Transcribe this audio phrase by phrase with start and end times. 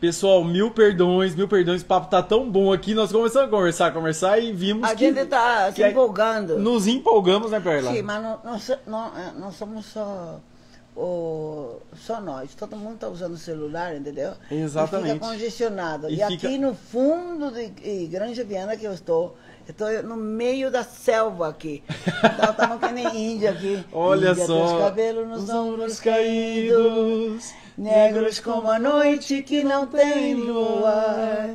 [0.00, 3.92] Pessoal, mil perdões, mil perdões, o papo tá tão bom aqui, nós começamos a conversar,
[3.94, 5.06] conversar e vimos A que...
[5.06, 6.58] gente tá se que- empolgando.
[6.58, 7.90] Nos empolgamos, né, Perla?
[7.92, 8.38] Sim, mas não,
[8.86, 10.38] não, eh, não somos só,
[11.94, 12.54] só nós.
[12.54, 14.32] Todo mundo está usando o celular, entendeu?
[14.50, 15.10] Exatamente.
[15.10, 16.10] E fica congestionado.
[16.10, 19.34] E E, fica- aqui no fundo de de Granja Viana que eu estou,
[19.66, 21.82] eu estou no meio da selva aqui.
[22.36, 23.82] Então estamos que nem índia aqui.
[23.92, 29.86] Olha índia, só, Teus cabelos nos os ombros caídos, negros como a noite que não
[29.86, 31.50] tem luar.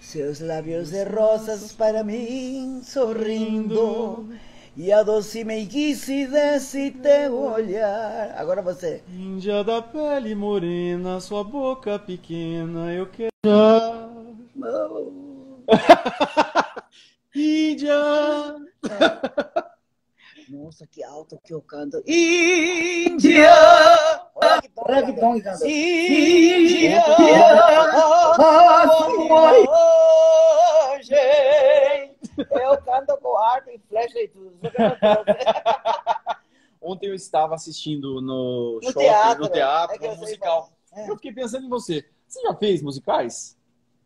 [0.00, 4.28] Seus lábios de rosas para mim sorrindo.
[4.76, 8.34] E a doce meiguice desse teu olhar.
[8.36, 9.02] Agora você.
[9.08, 13.30] Índia da pele morena, sua boca pequena, eu quero...
[17.34, 17.94] Índia...
[20.54, 22.00] Nossa, que alto que eu canto.
[22.06, 23.50] Índia!
[24.36, 25.68] Olha que tom, Olha que que canta.
[25.68, 27.02] Índia!
[30.92, 31.14] Hoje
[32.50, 34.56] eu canto com arco e flecha e tudo.
[36.80, 39.42] Ontem eu estava assistindo no, No shopping, teatro.
[39.42, 40.70] no teatro, É eu um sei musical.
[40.92, 41.10] É.
[41.10, 42.04] Eu fiquei pensando em você.
[42.28, 43.56] Você já fez musicais?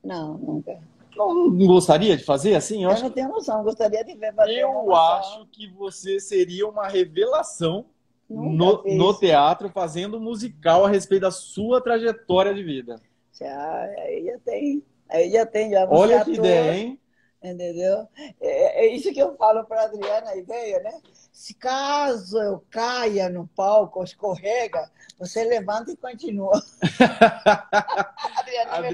[0.02, 0.80] Não, nunca.
[1.18, 2.84] Não, não gostaria de fazer assim?
[2.84, 3.64] Eu Eu acho não tenho noção.
[3.64, 7.86] Gostaria de ver fazer Eu acho que você seria uma revelação
[8.30, 13.00] no, no teatro fazendo musical a respeito da sua trajetória de vida.
[13.32, 14.84] Já, aí já tem.
[15.08, 15.72] Aí já tem.
[15.72, 17.00] Já Olha que atua, ideia, hein?
[17.42, 18.06] Entendeu?
[18.40, 21.00] É, é isso que eu falo para Adriana, a ideia, né?
[21.32, 26.60] Se caso eu caia no palco, escorrega, você levanta e continua.
[28.36, 28.90] Adriana, ser minha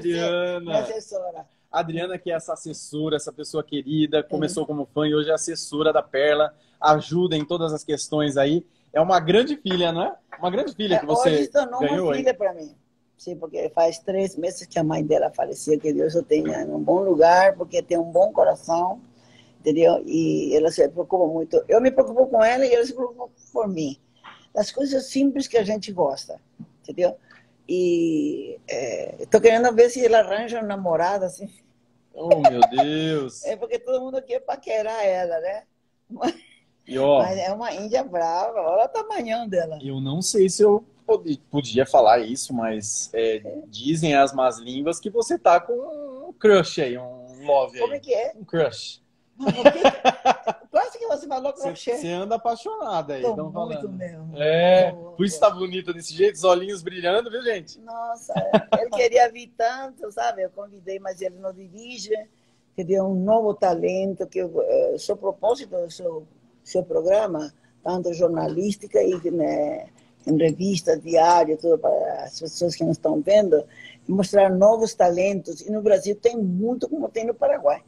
[0.79, 1.47] Adriana.
[1.79, 5.91] Adriana, que é essa assessora, essa pessoa querida, começou como fã e hoje é assessora
[5.91, 8.65] da Perla, ajuda em todas as questões aí.
[8.93, 10.15] É uma grande filha, não é?
[10.39, 12.73] Uma grande filha que É, você Hoje tornou ganhou, uma filha para mim.
[13.17, 16.69] Sim, porque faz três meses que a mãe dela faleceu, que Deus o tenha em
[16.69, 19.01] um bom lugar, porque tem um bom coração,
[19.59, 20.03] entendeu?
[20.05, 21.63] E ela se preocupa muito.
[21.67, 23.97] Eu me preocupo com ela e ela se preocupa por mim.
[24.53, 26.39] Das coisas simples que a gente gosta,
[26.81, 27.15] entendeu?
[27.67, 28.59] E
[29.19, 31.49] estou querendo ver se ela arranja um namorado, assim.
[32.15, 33.43] Oh, meu Deus!
[33.45, 35.63] É porque todo mundo quer paquerar ela, né?
[36.87, 39.79] E ó, Mas é uma índia brava, olha o tamanhão dela.
[39.83, 44.99] eu não sei se eu pod- podia falar isso, mas é, dizem as más línguas
[44.99, 45.73] que você tá com
[46.29, 48.01] um crush aí, um love Como é aí.
[48.01, 48.33] que é?
[48.35, 49.01] Um crush.
[49.39, 50.14] O que-
[51.97, 53.89] Você anda apaixonada aí, Tô muito falando.
[53.89, 54.31] mesmo.
[54.35, 57.79] É, por isso tá bonita desse jeito, os olhinhos brilhando, viu, gente?
[57.81, 58.33] Nossa,
[58.79, 60.43] ele queria vir tanto, sabe?
[60.43, 62.13] Eu convidei, mas ele não dirige.
[62.75, 66.27] Queria um novo talento, que eh, seu propósito do seu,
[66.63, 67.53] seu programa,
[67.83, 69.87] tanto jornalística e né,
[70.27, 73.63] em revista, diário, tudo para as pessoas que não estão vendo,
[74.07, 75.61] mostrar novos talentos.
[75.61, 77.81] E no Brasil tem muito, como tem no Paraguai.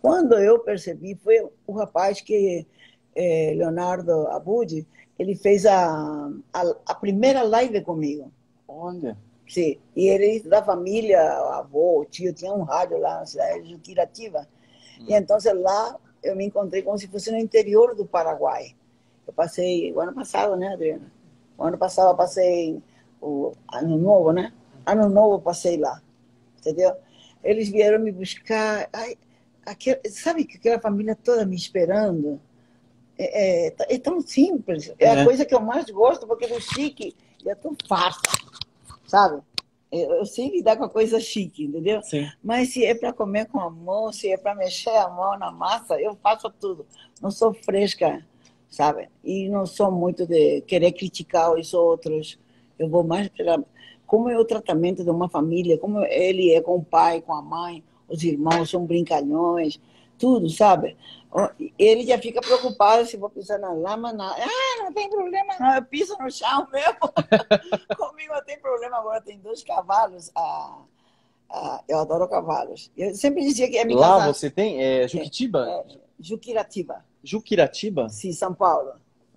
[0.00, 2.66] Quando eu percebi, foi o rapaz que,
[3.14, 4.86] eh, Leonardo Abud,
[5.18, 8.32] ele fez a, a, a primeira live comigo.
[8.66, 9.16] Olha.
[9.50, 11.20] Sim, e ele da família,
[11.58, 14.46] avô, tio, tinha um rádio lá na cidade de Juquirativa.
[15.08, 18.76] E então lá eu me encontrei como se fosse no interior do Paraguai.
[19.26, 21.10] Eu passei o ano passado, né, Adriana?
[21.58, 22.80] O ano passado eu passei
[23.20, 24.52] o ano novo, né?
[24.86, 26.00] Ano novo eu passei lá,
[26.58, 26.94] entendeu?
[27.42, 28.88] Eles vieram me buscar.
[28.92, 29.18] Ai,
[29.66, 32.40] aquele, sabe que aquela família toda me esperando?
[33.22, 34.92] É, é, é tão simples.
[34.98, 35.20] É, É.
[35.20, 37.14] a coisa que eu mais gosto, porque do chique
[37.44, 38.22] é tão fácil,
[39.06, 39.42] sabe?
[39.92, 42.00] Eu, eu sei lidar com a coisa chique, entendeu?
[42.02, 42.26] Sim.
[42.42, 45.50] Mas se é para comer com a mão, se é para mexer a mão na
[45.50, 46.86] massa, eu faço tudo.
[47.20, 48.24] Não sou fresca,
[48.70, 49.08] sabe?
[49.22, 52.38] E não sou muito de querer criticar os outros.
[52.78, 53.62] Eu vou mais pela
[54.06, 57.40] como é o tratamento de uma família, como ele é com o pai, com a
[57.40, 59.78] mãe, os irmãos são brincalhões,
[60.20, 60.96] tudo, sabe?
[61.78, 64.30] Ele já fica preocupado se vou pisar na lama, na...
[64.32, 66.98] ah, não tem problema não, eu piso no chão mesmo.
[67.96, 70.82] Comigo não tem problema, agora tem dois cavalos, ah,
[71.48, 72.90] ah, eu adoro cavalos.
[72.96, 75.68] Eu sempre dizia que é minha Lá casa, você tem é, Juquitiba?
[75.68, 75.84] é,
[76.18, 78.08] Juquiratiba, Juquiratiba?
[78.08, 78.92] sim, São Paulo.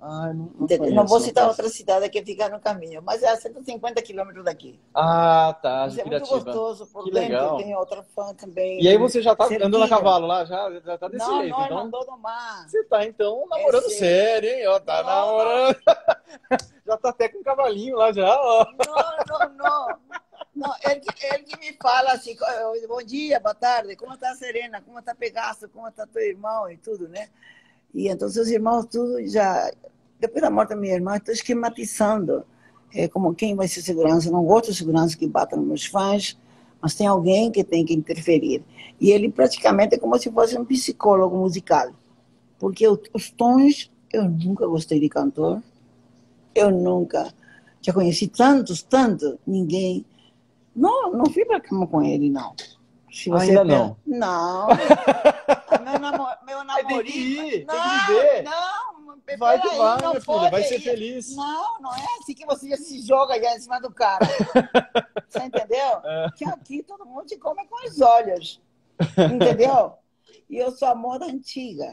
[0.05, 3.37] Ah, não, conheço, Não vou citar outra cidade que fica no caminho, mas é a
[3.37, 4.77] 150 quilômetros daqui.
[4.93, 7.29] Ah, tá, Mas é muito gostoso por Que dentro.
[7.29, 7.57] legal.
[7.57, 8.81] Tem outra fã também.
[8.81, 9.65] E aí você já tá Cerquinha.
[9.67, 11.55] andando a cavalo lá, já, já tá desse não, jeito.
[11.57, 12.67] não, então, mandou no mar.
[12.67, 14.49] você tá então namorando É sério.
[14.49, 14.67] hein?
[14.67, 15.75] Ó, tá Não, namorando.
[16.85, 18.65] já tá até com um cavalinho lá já, ó.
[18.85, 19.99] Não, não, não.
[20.53, 22.35] Não, ele, que- ele que me fala assim,
[22.89, 26.75] bom dia, boa tarde, como está Serena, como está Pegaso, como está teu irmão e
[26.77, 27.29] tudo, né?
[27.93, 29.71] E então os irmãos tudo já,
[30.23, 32.45] depois da morte da minha irmã, estou esquematizando
[32.95, 34.31] é, como quem vai ser segurança.
[34.31, 36.39] Não gosto de segurança que bata nos meus fãs,
[36.81, 38.63] mas tem alguém que tem que interferir.
[39.01, 41.91] E ele praticamente é como se fosse um psicólogo musical,
[42.57, 45.61] porque os tons, eu nunca gostei de cantor,
[46.55, 47.33] eu nunca,
[47.81, 50.05] já conheci tantos, tantos, ninguém.
[50.73, 52.55] Não, não fui para cama com ele, não.
[53.11, 53.97] Se você Ainda não.
[54.07, 54.67] Não.
[55.83, 56.87] meu, namor, meu namorado.
[56.87, 58.43] Tem que ir, não, tem que ver.
[58.43, 58.92] Não,
[59.37, 61.35] vai que vai, minha filha, vai ser feliz.
[61.35, 64.25] Não, não é assim que você já se joga já em cima do cara.
[65.27, 66.01] você entendeu?
[66.03, 66.27] É.
[66.35, 68.61] Que aqui todo mundo te come com os olhos.
[69.33, 69.93] Entendeu?
[70.49, 71.91] E eu sou a moda antiga.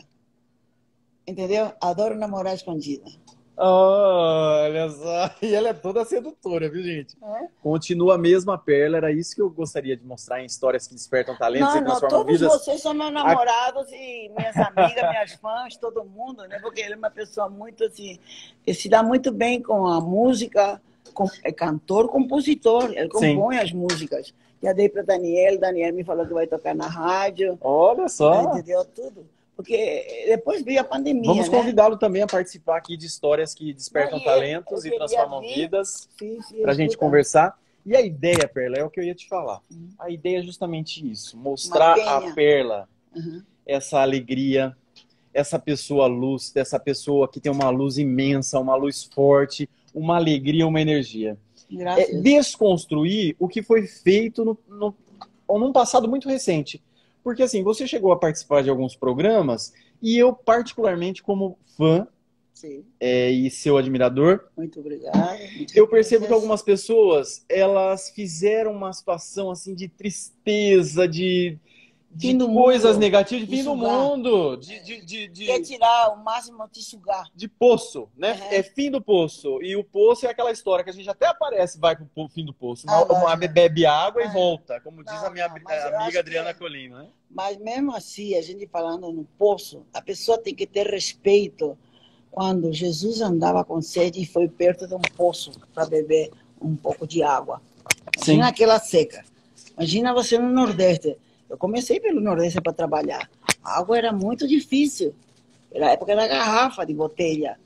[1.27, 1.73] Entendeu?
[1.81, 3.05] Adoro namorar escondida.
[3.63, 5.31] Olha só.
[5.43, 7.17] E ela é toda sedutora, viu, gente?
[7.23, 7.49] É?
[7.63, 8.97] Continua a mesma perla.
[8.97, 12.19] Era isso que eu gostaria de mostrar em histórias que despertam talentos não, e transformam
[12.19, 12.53] não, todos vidas.
[12.53, 13.97] vocês são meus namorados a...
[13.97, 16.59] e minhas amigas, minhas fãs, todo mundo, né?
[16.61, 18.19] Porque ele é uma pessoa muito assim,
[18.67, 20.81] ele se dá muito bem com a música,
[21.13, 23.63] com, é cantor, compositor, ele compõe Sim.
[23.63, 24.35] as músicas.
[24.63, 27.59] Já dei para Daniel, Daniel me falou que vai tocar na rádio.
[27.61, 28.43] Olha só.
[28.43, 29.27] Entendeu tudo
[29.63, 31.27] porque depois veio a pandemia.
[31.27, 31.57] Vamos né?
[31.57, 36.09] convidá-lo também a participar aqui de histórias que despertam Não, talentos e transformam vir, vidas
[36.63, 37.59] para a gente conversar.
[37.85, 39.61] E a ideia, Perla, é o que eu ia te falar.
[39.71, 39.91] Uhum.
[39.99, 43.43] A ideia é justamente isso: mostrar a Perla, uhum.
[43.67, 44.75] essa alegria,
[45.33, 50.67] essa pessoa luz, essa pessoa que tem uma luz imensa, uma luz forte, uma alegria,
[50.67, 51.37] uma energia.
[51.99, 54.95] É, desconstruir o que foi feito no, no,
[55.59, 56.83] num passado muito recente.
[57.23, 59.73] Porque assim, você chegou a participar de alguns programas
[60.03, 62.07] e eu, particularmente, como fã
[62.99, 64.49] é, e seu admirador.
[64.57, 65.39] Muito obrigada.
[65.75, 71.59] eu percebo que algumas pessoas elas fizeram uma situação assim de tristeza, de
[72.11, 73.01] de coisas mundo.
[73.01, 74.57] negativas, de fim do mundo.
[74.57, 77.27] De, de, de, de, Quer tirar o máximo de sugar.
[77.35, 78.33] De poço, né?
[78.33, 78.47] Uhum.
[78.51, 79.63] É fim do poço.
[79.63, 82.53] E o poço é aquela história que a gente até aparece, vai pro fim do
[82.53, 82.85] poço.
[82.89, 86.99] Ah, uma, uma bebe água e volta, como diz a minha não, amiga Adriana Colino.
[86.99, 87.09] Né?
[87.31, 91.79] Mas mesmo assim, a gente falando no poço, a pessoa tem que ter respeito
[92.31, 96.31] quando Jesus andava com sede e foi perto de um poço para beber
[96.61, 97.63] um pouco de água.
[98.17, 98.51] Imagina Sim.
[98.51, 99.25] aquela seca.
[99.77, 101.17] Imagina você no Nordeste
[101.51, 103.29] eu comecei pelo Nordeste para trabalhar.
[103.63, 105.13] A água era muito difícil.
[105.73, 107.57] Era a época da garrafa de botella.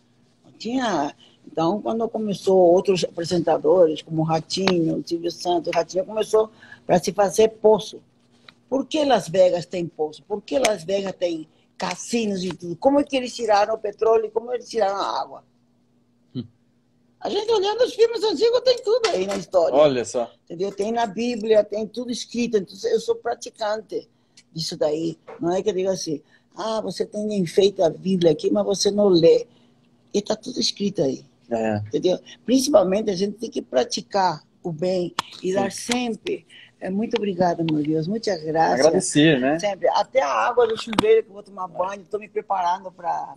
[0.43, 1.15] Não tinha.
[1.47, 6.51] Então, quando começou outros apresentadores, como Ratinho, Silvio Santos, Ratinho começou
[6.87, 8.01] para se fazer poço.
[8.71, 10.23] Por que Las Vegas tem poço?
[10.23, 11.47] Por que Las Vegas tem
[11.77, 12.77] cassinos e tudo?
[12.77, 15.45] Como é que eles tiraram o petróleo e como eles tiraram a água?
[17.25, 19.75] A gente olhando os filmes antigos tem tudo aí na história.
[19.75, 20.31] Olha só.
[20.45, 20.71] Entendeu?
[20.71, 22.59] Tem na Bíblia, tem tudo escrito.
[22.59, 24.07] Então, eu sou praticante
[24.53, 25.19] disso daí.
[25.41, 26.21] Não é que eu digo assim,
[26.55, 29.47] ah, você tem enfeito a Bíblia aqui, mas você não lê.
[30.13, 31.25] E está tudo escrito aí.
[31.51, 31.77] É.
[31.87, 32.19] Entendeu?
[32.45, 36.47] Principalmente a gente tem que praticar o bem e dar sempre.
[36.79, 38.07] É, muito obrigada, meu Deus.
[38.07, 38.81] Muitas graças.
[38.81, 39.59] Agradecer, né?
[39.59, 39.89] Sempre.
[39.89, 43.35] Até a água do chuveiro que eu vou tomar banho, estou me preparando para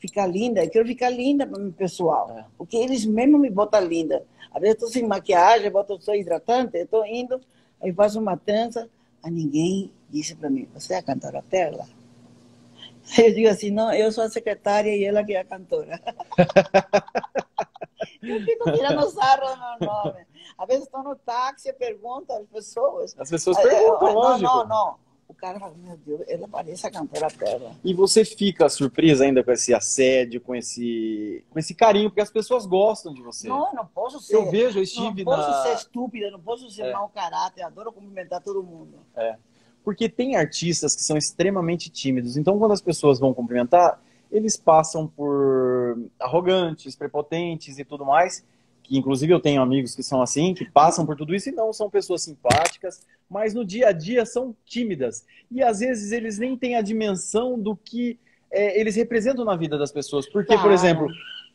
[0.00, 2.30] ficar linda, eu quero ficar linda para o pessoal.
[2.36, 2.44] É.
[2.56, 4.24] Porque eles mesmo me botam linda.
[4.50, 7.40] Às vezes eu estou sem maquiagem, boto só hidratante, eu estou indo,
[7.80, 8.88] aí faço uma trança,
[9.22, 11.86] a ninguém disse para mim, você é a cantora Perla?
[13.18, 16.00] Eu digo assim, não, eu sou a secretária e ela que é a cantora.
[18.22, 20.26] eu fico tirando sarro no meu nome.
[20.56, 23.16] Às vezes estou no táxi e pergunto às pessoas.
[23.18, 24.48] As pessoas perguntam, não, lógico.
[24.48, 25.09] Não, não, o
[25.40, 27.72] cara fala, meu Deus, ela parece a cantora Pérola.
[27.82, 32.30] E você fica surpresa ainda com esse assédio, com esse, com esse carinho, porque as
[32.30, 33.48] pessoas gostam de você.
[33.48, 34.36] Não, eu não posso ser.
[34.36, 36.92] Eu vejo, eu estive Não posso ser estúpida, não posso ser é.
[36.92, 38.98] mau caráter, adoro cumprimentar todo mundo.
[39.16, 39.36] É.
[39.82, 45.08] Porque tem artistas que são extremamente tímidos, então quando as pessoas vão cumprimentar, eles passam
[45.08, 48.44] por arrogantes, prepotentes e tudo mais
[48.90, 51.72] que inclusive eu tenho amigos que são assim, que passam por tudo isso e não
[51.72, 55.24] são pessoas simpáticas, mas no dia a dia são tímidas.
[55.48, 58.18] E às vezes eles nem têm a dimensão do que
[58.50, 60.28] é, eles representam na vida das pessoas.
[60.28, 61.06] Porque, por exemplo,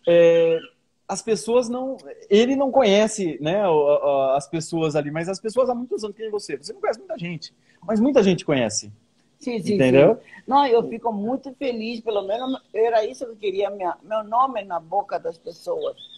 [0.07, 0.57] é,
[1.05, 1.97] as pessoas não.
[2.29, 3.63] Ele não conhece né,
[4.33, 6.55] as pessoas ali, mas as pessoas há muitos anos que você.
[6.55, 7.53] Você não conhece muita gente,
[7.85, 8.93] mas muita gente conhece.
[9.37, 10.15] Sim, sim, Entendeu?
[10.15, 10.41] Sim.
[10.47, 14.63] Não, eu fico muito feliz, pelo menos era isso que eu queria, minha, meu nome
[14.63, 16.14] na boca das pessoas.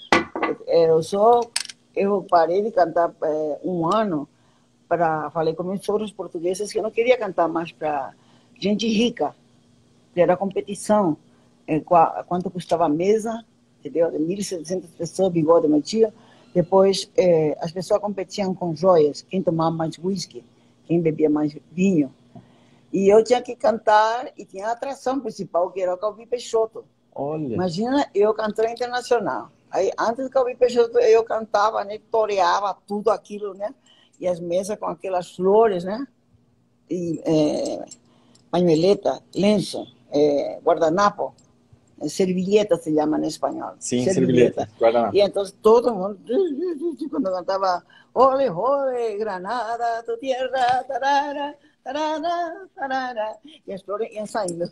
[0.67, 1.51] É, eu sou,
[1.95, 4.27] eu parei de cantar é, um ano
[4.87, 8.13] para falei com meus sogros portugueses que eu não queria cantar mais para
[8.57, 9.35] gente rica,
[10.15, 11.17] era competição,
[11.67, 13.43] é, quanto custava a mesa,
[13.79, 14.09] entendeu?
[14.09, 16.11] De 1.700 pessoas, bigode, meu tio.
[16.53, 20.43] Depois, é, as pessoas competiam com joias, quem tomava mais whisky,
[20.85, 22.11] quem bebia mais vinho.
[22.91, 26.85] E eu tinha que cantar, e tinha a atração principal, que era o Calvi Peixoto.
[27.13, 27.53] Olha.
[27.53, 29.51] Imagina, eu cantora internacional.
[29.69, 33.73] Aí, antes do Calvi Peixoto, eu cantava, né, toreava tudo aquilo, né?
[34.19, 36.05] e as mesas com aquelas flores, né?
[36.89, 37.85] E é,
[38.49, 41.35] pañueleta, lenço, é, guardanapo,
[42.07, 43.73] servilleta se chama em espanhol.
[43.79, 45.15] Sim, servilleta, guardanapo.
[45.15, 46.19] E então todo mundo,
[47.09, 47.83] quando cantava
[48.13, 51.55] Ole, ole, Granada, tu tierra, tarara,
[51.87, 54.69] tarara, tarara, e as flores iam saindo.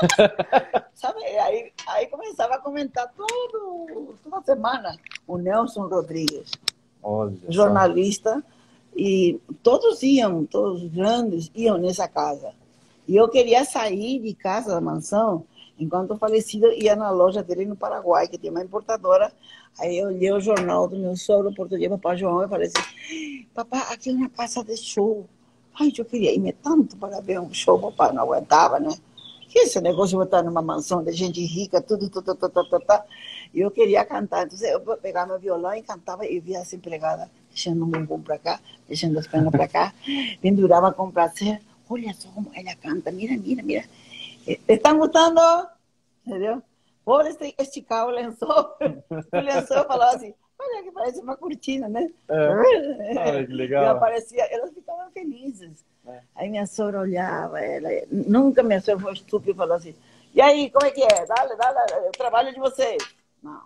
[0.94, 4.96] Sabe, aí, aí começava a comentar todo, toda semana
[5.26, 6.50] o Nelson Rodrigues,
[7.00, 8.42] Olha jornalista, só.
[8.96, 12.52] e todos iam, todos os grandes iam nessa casa.
[13.06, 15.44] E eu queria sair de casa da mansão,
[15.78, 19.32] enquanto o falecido ia na loja dele no Paraguai, que tem uma importadora.
[19.78, 23.80] Aí eu olhei o jornal do meu sogro português, papai João, e falei assim, papai,
[23.92, 25.24] aqui é uma casa de show.
[25.80, 28.90] Ai, eu queria ir tanto para ver um show, papai não aguentava, né?
[29.48, 32.84] Que esse negócio de botar numa mansão de gente rica, tudo, tudo, tudo, tudo, tudo,
[32.84, 33.02] tudo.
[33.54, 34.46] E eu queria cantar.
[34.46, 38.38] Então eu pegava meu violão e cantava e via essa empregada deixando o bumbum para
[38.38, 39.94] cá, deixando as pernas para cá,
[40.40, 43.84] pendurava com prazer olha só como ela canta, mira, mira, mira.
[44.44, 45.40] ¿Te están gustando?
[46.24, 46.62] Entendeu?
[47.26, 48.76] Este, esticar o lençol.
[49.32, 52.10] O lençol falava assim, olha que parece uma cortina, né?
[52.28, 52.48] É.
[53.30, 53.84] Olha que legal.
[53.84, 55.84] E aparecia, elas ficavam felizes.
[56.06, 56.20] É.
[56.34, 59.94] Aí minha sogra olhava, ela, nunca minha sogra foi estúpida e falou assim,
[60.34, 61.26] e aí, como é que é?
[61.26, 63.02] Dá, dá, dá, o trabalho de vocês.
[63.42, 63.62] Não.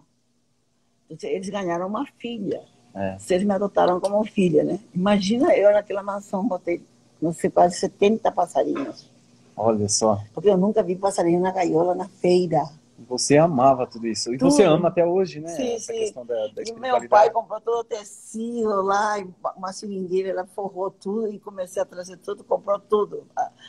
[1.08, 2.62] Eles ganharam uma filha.
[2.94, 3.18] É.
[3.18, 4.78] Vocês me adotaram como filha, né?
[4.94, 6.82] Imagina eu naquela mansão, botei
[7.22, 9.08] não sei, quase 70 passarinhos.
[9.56, 10.20] Olha só.
[10.34, 12.64] Porque eu nunca vi passarinho na gaiola na feira.
[13.08, 14.32] Você amava tudo isso.
[14.32, 14.50] E tudo.
[14.50, 15.48] você ama até hoje, né?
[15.48, 16.12] Sim, Essa sim.
[16.14, 19.16] Da, da e meu pai comprou todo o tecido lá,
[19.56, 23.26] uma seringueira, ela forrou tudo e comecei a trazer tudo, comprou tudo.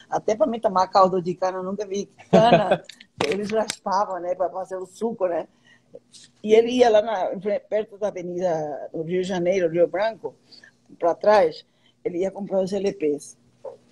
[0.10, 2.84] Até para mim tomar caldo de cana, eu nunca vi cana.
[3.26, 5.48] eles raspavam, né, para fazer o suco, né?
[6.44, 7.30] E ele ia lá na,
[7.70, 10.36] perto da avenida do Rio de Janeiro, Rio Branco,
[10.98, 11.66] para trás,
[12.04, 13.38] ele ia comprar os LPs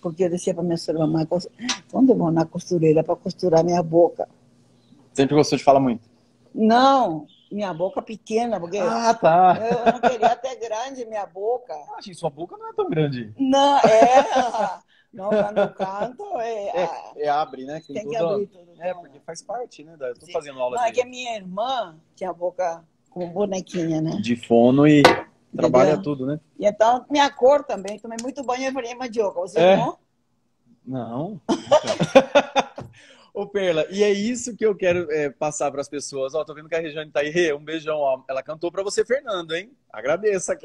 [0.01, 1.27] porque eu dizia para minha senhora, mamãe,
[1.91, 4.27] quando eu vou na costureira para costurar minha boca?
[5.13, 6.09] Sempre gostou de falar muito?
[6.53, 9.57] Não, minha boca pequena, porque ah, tá.
[9.59, 11.73] eu não queria ter grande minha boca.
[11.73, 13.33] Ah, achei sua boca não é tão grande.
[13.37, 14.79] Não, é.
[15.13, 16.69] Não, no canto é.
[16.69, 17.81] É, é abre, né?
[17.85, 18.71] Tem, tem que abrir tudo.
[18.79, 19.97] É, porque faz parte, né?
[19.99, 20.31] Eu tô Sim.
[20.31, 20.77] fazendo aula.
[20.77, 24.11] Não, é que a minha irmã tinha a boca com bonequinha, né?
[24.21, 25.03] De fono e
[25.55, 26.03] Trabalha Entendeu?
[26.03, 26.39] tudo, né?
[26.57, 27.99] E então, minha cor também.
[27.99, 29.41] Tomei muito banho e falei, mandioca.
[29.41, 29.75] Você é?
[29.75, 29.97] não?
[30.85, 31.41] Não.
[33.33, 36.35] Ô, Perla, e é isso que eu quero é, passar para as pessoas.
[36.35, 37.53] Ó, tô vendo que a Regiane tá aí.
[37.53, 38.23] Um beijão, ó.
[38.29, 39.71] Ela cantou para você, Fernando, hein?
[39.91, 40.57] Agradeça.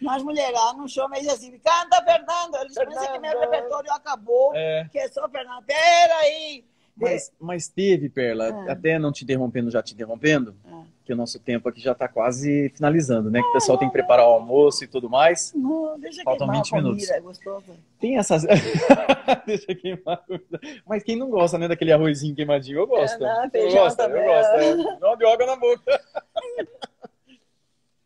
[0.00, 2.56] Nós mulheradas no show meio assim, canta, Fernando.
[2.60, 4.86] Eles pensam que meu repertório acabou, é.
[4.92, 5.64] que é só Fernando.
[5.64, 6.64] Peraí!
[6.96, 8.70] Mas, mas teve, Perla, é.
[8.70, 10.82] até não te interrompendo, já te interrompendo, é.
[11.04, 13.40] que o nosso tempo aqui já está quase finalizando, né?
[13.40, 15.52] que o pessoal tem que preparar o almoço e tudo mais.
[15.54, 17.06] Não, deixa Faltam 20 minutos.
[17.06, 17.64] Comida, é gostoso.
[17.98, 18.44] Tem essas.
[19.46, 20.60] deixa queimar a comida.
[20.86, 22.78] Mas quem não gosta, né, daquele arrozinho queimadinho?
[22.78, 23.24] Eu gosto.
[23.24, 24.20] É, não, eu gosto, também.
[24.20, 24.54] eu gosto.
[24.54, 24.98] É.
[25.00, 26.00] Não água na boca.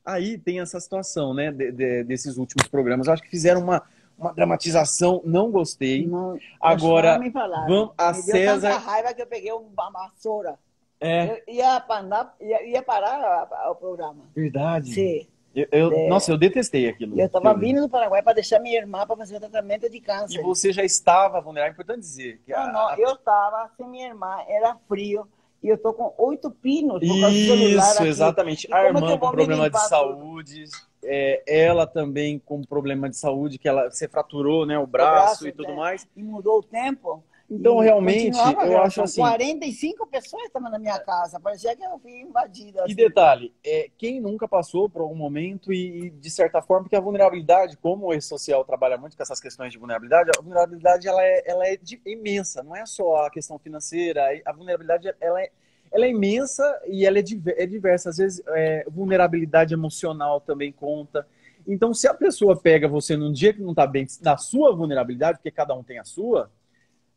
[0.05, 3.09] Aí tem essa situação, né, de, de, desses últimos programas.
[3.09, 3.83] Eu acho que fizeram uma
[4.19, 6.07] uma dramatização, não gostei.
[6.07, 7.19] Não, Agora,
[7.67, 8.71] vamos a me César.
[8.71, 10.59] Deu raiva que eu peguei uma vassoura.
[11.01, 11.43] É.
[11.47, 14.25] Eu ia, parar, ia, ia parar o programa.
[14.35, 14.93] Verdade.
[14.93, 15.27] Sim.
[15.55, 16.09] Eu, eu é.
[16.09, 17.19] Nossa, eu detestei aquilo.
[17.19, 20.39] Eu estava vindo do Paraguai para deixar minha irmã para fazer o tratamento de câncer.
[20.39, 22.41] E você já estava vulnerável, é importante dizer.
[22.45, 22.73] Que não, a...
[22.73, 25.27] não, eu estava sem minha irmã, era frio,
[25.63, 28.69] e eu tô com oito pinos por causa do celular Isso, exatamente.
[28.73, 30.65] A irmã com problema de saúde.
[30.65, 30.96] Tudo?
[31.07, 35.15] É, ela também com problema de saúde, que ela se fraturou, né, o braço, o
[35.15, 36.09] braço e tudo é, mais.
[36.17, 37.23] E mudou o tempo.
[37.49, 39.21] Então, realmente, eu acho assim...
[39.21, 42.83] 45 pessoas estavam na minha casa, parecia que eu fui invadida.
[42.83, 42.93] Assim.
[42.93, 47.01] E detalhe, é, quem nunca passou por algum momento e, de certa forma, porque a
[47.01, 51.43] vulnerabilidade, como o E-Social trabalha muito com essas questões de vulnerabilidade, a vulnerabilidade ela é,
[51.47, 55.51] ela é de, imensa, não é só a questão financeira, a vulnerabilidade ela é
[55.97, 57.23] ela é imensa e ela é,
[57.57, 58.11] é diversa.
[58.11, 61.27] Às vezes, é, vulnerabilidade emocional também conta.
[61.67, 65.39] Então, se a pessoa pega você num dia que não está bem, na sua vulnerabilidade,
[65.39, 66.51] porque cada um tem a sua,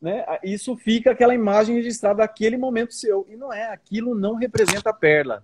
[0.01, 3.27] né, isso fica aquela imagem registrada daquele momento seu.
[3.29, 5.43] E não é, aquilo não representa a perla.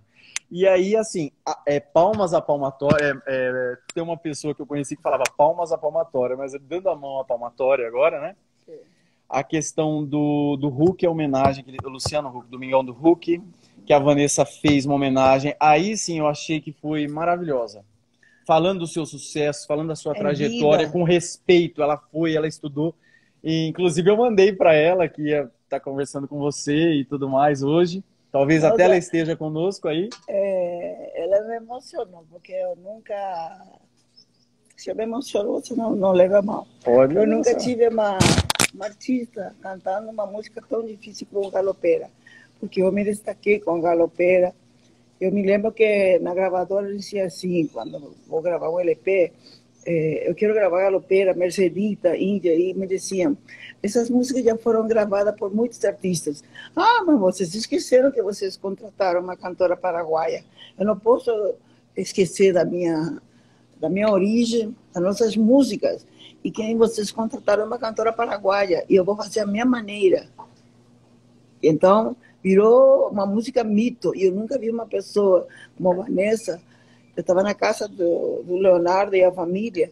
[0.50, 1.30] E aí, assim,
[1.66, 3.04] é, palmas à palmatória.
[3.04, 6.88] É, é, tem uma pessoa que eu conheci que falava palmas à palmatória, mas dando
[6.88, 8.36] a mão à palmatória agora, né?
[9.28, 13.42] A questão do, do Hulk, a homenagem, do Luciano Huck, Domingão do Hulk,
[13.84, 15.54] que a Vanessa fez uma homenagem.
[15.58, 17.84] Aí sim eu achei que foi maravilhosa.
[18.46, 20.92] Falando do seu sucesso, falando da sua é trajetória, vida.
[20.92, 21.82] com respeito.
[21.82, 22.94] Ela foi, ela estudou.
[23.42, 27.28] E, inclusive eu mandei para ela que ia estar tá conversando com você e tudo
[27.28, 28.02] mais hoje.
[28.30, 30.08] Talvez até ela esteja conosco aí.
[30.28, 33.14] É, ela me emocionou, porque eu nunca
[34.76, 36.66] Se eu me emociono, você não, não leva mal.
[36.84, 37.16] Pode.
[37.16, 38.18] Eu nunca tive uma,
[38.74, 42.10] uma artista cantando uma música tão difícil como Galopeira,
[42.60, 44.54] porque eu me destaquei com Galopeira.
[45.20, 49.32] Eu me lembro que na gravadora dizia assim, quando vou gravar um LP,
[49.86, 53.36] eh, eu quero gravar Galopeira, Mercedita, Índia, e me diziam,
[53.82, 56.42] essas músicas já foram gravadas por muitos artistas.
[56.74, 60.44] Ah, mas vocês esqueceram que vocês contrataram uma cantora paraguaia.
[60.78, 61.30] Eu não posso
[61.96, 63.20] esquecer da minha
[63.78, 66.06] da minha origem, das nossas músicas.
[66.46, 68.86] E quem vocês contrataram uma cantora paraguaia.
[68.88, 70.28] E eu vou fazer a minha maneira.
[71.60, 74.14] Então, virou uma música mito.
[74.14, 76.62] E eu nunca vi uma pessoa como a Vanessa.
[77.16, 79.90] Eu estava na casa do, do Leonardo e a família.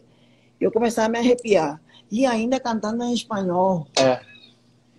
[0.57, 1.81] E eu comecei a me arrepiar.
[2.09, 3.85] E ainda cantando em espanhol.
[3.99, 4.34] É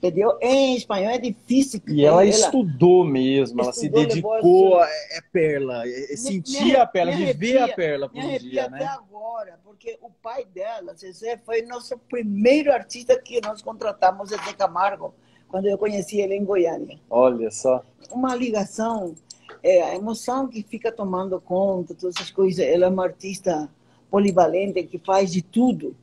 [0.07, 0.39] entendeu?
[0.41, 1.81] Em espanhol é difícil.
[1.87, 5.83] E ela, ela estudou mesmo, ela se dedicou a é, Perla,
[6.17, 8.79] sentia a Perla, vivia a Perla por um dia, né?
[8.79, 14.53] até agora, porque o pai dela, Zezé, foi nosso primeiro artista que nós contratamos, Zezé
[14.53, 15.15] Camargo,
[15.49, 16.99] quando eu conheci ele em Goiânia.
[17.11, 17.83] Olha só.
[18.11, 19.15] Uma ligação,
[19.63, 22.65] é, a emoção que fica tomando conta, todas essas coisas.
[22.65, 23.69] Ela é uma artista
[24.11, 25.95] polivalente que faz de tudo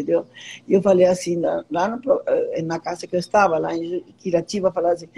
[0.00, 0.26] entendeu?
[0.66, 1.40] E eu falei assim,
[1.70, 5.08] lá no, eh, na casa que eu estava, lá em Quiratiba, falei assim,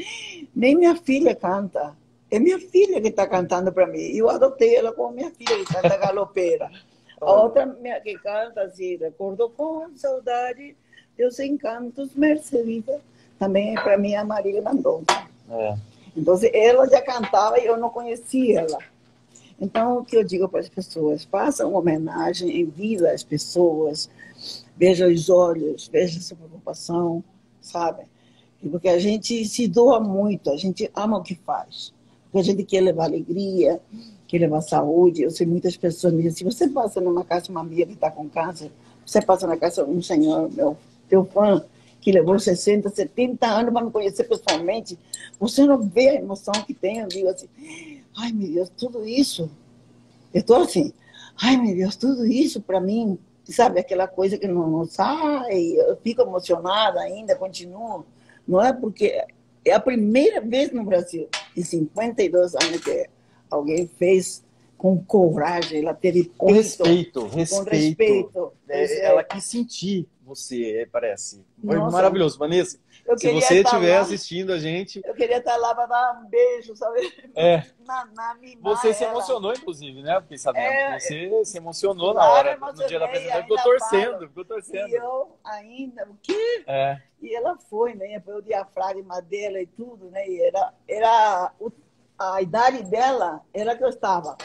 [0.55, 1.97] nem minha filha canta,
[2.31, 3.99] é minha filha que está cantando para mim.
[3.99, 6.71] E eu adotei ela como minha filha que canta galopeira.
[7.21, 7.67] A outra
[8.03, 10.75] que canta assim, recordo com saudade
[11.17, 13.01] teus encantos, Mercedita,
[13.39, 15.27] também é para mim a Marília Mendonça.
[15.51, 15.77] É.
[16.17, 18.79] Então, ela já cantava e eu não conhecia ela.
[19.61, 21.25] Então, o que eu digo para as pessoas?
[21.25, 24.11] Façam homenagem em vida às pessoas,
[24.77, 27.23] veja os olhos, veja essa preocupação,
[27.61, 28.03] sabe?
[28.71, 31.93] Porque a gente se doa muito, a gente ama o que faz.
[32.25, 33.81] Porque a gente quer levar alegria,
[34.27, 35.23] quer levar saúde.
[35.23, 38.11] Eu sei muitas pessoas me dizem, se você passa numa casa, uma amiga que está
[38.11, 38.71] com câncer,
[39.05, 40.77] você passa na casa um senhor, meu
[41.09, 41.63] teu fã,
[42.01, 44.99] que levou 60, 70 anos para me conhecer pessoalmente,
[45.39, 46.99] você não vê a emoção que tem.
[46.99, 47.49] Eu digo assim,
[48.17, 49.51] ai meu Deus, tudo isso.
[50.33, 50.93] Eu estou assim,
[51.41, 55.97] ai meu Deus, tudo isso para mim sabe, aquela coisa que não, não sai, eu
[55.97, 58.05] fico emocionada ainda, continuo.
[58.47, 59.25] Não é porque
[59.65, 63.09] é a primeira vez no Brasil, em 52 anos, que
[63.51, 64.45] alguém fez
[64.77, 67.65] com coragem, ela teve com peito, respeito, respeito.
[67.65, 68.53] Com respeito.
[68.69, 71.45] É, ela quis sentir você, parece.
[71.65, 72.39] Foi Nossa, maravilhoso.
[72.39, 72.79] Vanessa,
[73.17, 75.01] se você estiver assistindo a gente.
[75.05, 77.13] Eu queria estar lá para dar um beijo, sabe?
[77.35, 77.65] É.
[77.87, 80.21] Na, na você se emocionou, inclusive, né?
[80.21, 83.43] Porque sabendo é, você se emocionou na hora, no dia da apresentação.
[83.43, 84.89] Ficou torcendo, ficou torcendo.
[84.89, 86.65] E eu ainda, o quê?
[86.67, 87.01] É.
[87.21, 88.21] E ela foi, né?
[88.21, 90.27] Foi o diafragma dela e tudo, né?
[90.29, 91.71] E era, era o,
[92.23, 94.37] a idade dela, era que eu estava.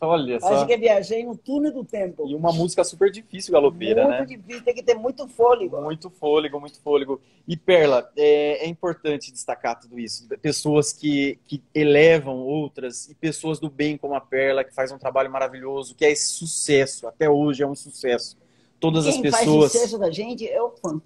[0.00, 0.54] Olha só.
[0.54, 2.26] Acho que viajei no túnel do tempo.
[2.28, 4.18] E uma música super difícil, galopeira, muito né?
[4.18, 5.80] Muito difícil, tem que ter muito fôlego.
[5.80, 7.20] Muito fôlego, muito fôlego.
[7.46, 10.26] E Perla, é, é, importante destacar tudo isso.
[10.40, 14.98] Pessoas que, que elevam outras e pessoas do bem como a Perla, que faz um
[14.98, 17.06] trabalho maravilhoso, que é esse sucesso.
[17.06, 18.36] Até hoje é um sucesso.
[18.80, 19.72] Todas Quem as pessoas.
[19.72, 21.00] Faz sucesso da gente é o fã.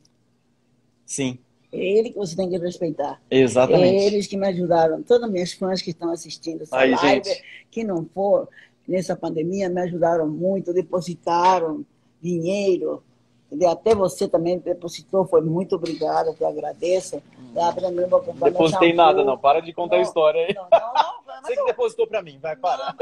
[1.04, 1.38] Sim.
[1.72, 3.20] É ele que você tem que respeitar.
[3.30, 4.04] Exatamente.
[4.04, 5.02] Eles que me ajudaram.
[5.02, 7.44] Todas minhas fãs que estão assistindo essa Aí, live, gente.
[7.70, 8.48] que não for,
[8.86, 11.84] nessa pandemia me ajudaram muito, depositaram
[12.20, 13.04] dinheiro.
[13.46, 13.70] Entendeu?
[13.70, 17.16] Até você também depositou, foi muito obrigada, eu agradeço.
[17.16, 17.52] Hum.
[17.54, 19.36] Tá, não depositei nada, não.
[19.36, 20.54] Para de contar não, a história aí.
[20.54, 22.94] Não, não, não, você que depositou para mim, vai, para.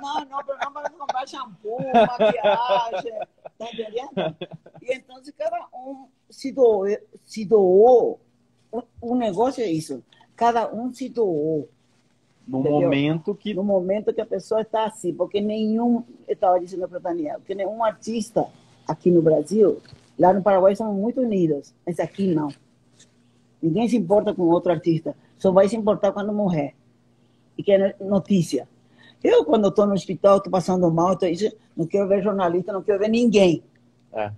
[0.00, 3.12] Não, não, não para comprar shampoo, maquiagem,
[3.58, 4.36] tá entendendo?
[4.82, 6.86] E então, cada um se doou,
[7.24, 8.20] se doou.
[8.70, 10.02] O, o negócio é isso,
[10.36, 11.68] cada um se doou.
[12.46, 12.80] No Entendeu?
[12.80, 13.54] momento que.
[13.54, 16.02] No momento que a pessoa está assim, porque nenhum.
[16.26, 18.46] Eu estava dizendo para Daniel, que nenhum artista
[18.86, 19.78] aqui no Brasil,
[20.18, 22.48] lá no Paraguai somos muito unidos, mas aqui não.
[23.60, 26.74] Ninguém se importa com outro artista, só vai se importar quando morrer.
[27.56, 28.68] E que é notícia.
[29.22, 31.26] Eu, quando estou no hospital, estou passando mal, tô,
[31.76, 33.62] não quero ver jornalista, não quero ver ninguém.
[34.12, 34.32] É.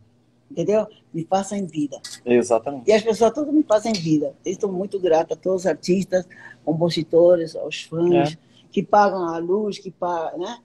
[0.51, 0.87] Entendeu?
[1.15, 2.01] Me façam vida.
[2.25, 2.89] Exatamente.
[2.89, 4.35] E as pessoas todas me fazem vida.
[4.45, 6.27] estou muito grata a todos os artistas,
[6.65, 8.39] compositores, aos fãs, é.
[8.71, 10.59] que pagam a luz, que pagam, né?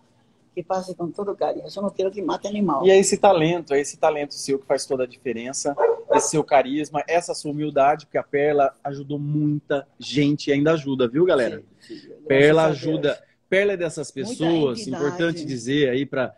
[0.55, 1.65] Que passam com todo carinho.
[1.65, 2.85] Eu só não quero que mate animal.
[2.85, 5.75] E é esse talento, é esse talento seu que faz toda a diferença,
[6.13, 11.07] esse seu carisma, essa sua humildade, porque a Perla ajudou muita gente e ainda ajuda,
[11.07, 11.61] viu, galera?
[11.81, 12.09] Sim, sim.
[12.27, 13.21] Perla ajuda.
[13.49, 16.33] Perla é dessas pessoas, importante dizer aí para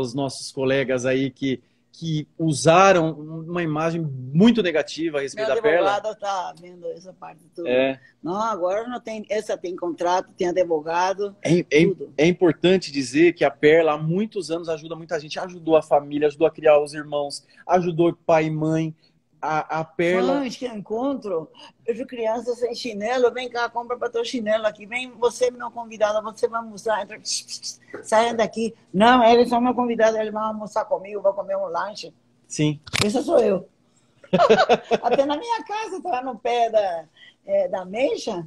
[0.00, 1.60] os nossos colegas aí que
[2.00, 5.96] que usaram uma imagem muito negativa a respeito da Perla.
[5.96, 7.68] advogado está vendo essa parte tudo.
[7.68, 8.00] É.
[8.22, 13.44] Não, agora não tem, essa tem contrato, tem advogado, é, é, é, importante dizer que
[13.44, 16.94] a Perla há muitos anos ajuda muita gente, ajudou a família, ajudou a criar os
[16.94, 18.94] irmãos, ajudou pai e mãe,
[19.40, 20.34] a, a Perla.
[20.34, 21.48] Mães que eu encontro,
[21.86, 25.70] eu vejo crianças sem chinelo, vem cá, compra para teu chinelo aqui, vem você, meu
[25.70, 27.18] convidado, você vai almoçar, entra,
[28.02, 28.74] saia daqui.
[28.92, 32.12] Não, eles são meu convidado, eles vão almoçar comigo, vão comer um lanche.
[32.46, 32.80] Sim.
[33.04, 33.68] Essa sou eu.
[35.02, 37.04] Até na minha casa, estava no pé da,
[37.46, 38.46] é, da mecha,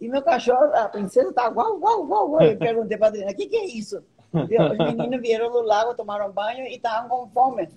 [0.00, 2.42] e meu cachorro, a princesa, estava tá uau, uau, uau, uau.
[2.42, 4.02] Eu perguntei para a Adriana, o que, que é isso?
[4.32, 7.68] Os meninos vieram do lago, tomaram banho e estavam com fome.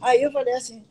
[0.00, 0.84] Aí eu falei assim,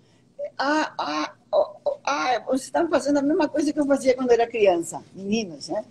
[0.58, 4.48] ah, ah, oh, ah, vocês estão fazendo a mesma coisa que eu fazia quando era
[4.48, 5.86] criança, meninos, né?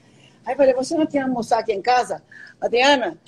[0.45, 2.23] Aí eu falei, você não quer almoçar aqui em casa?
[2.61, 3.19] Adriana,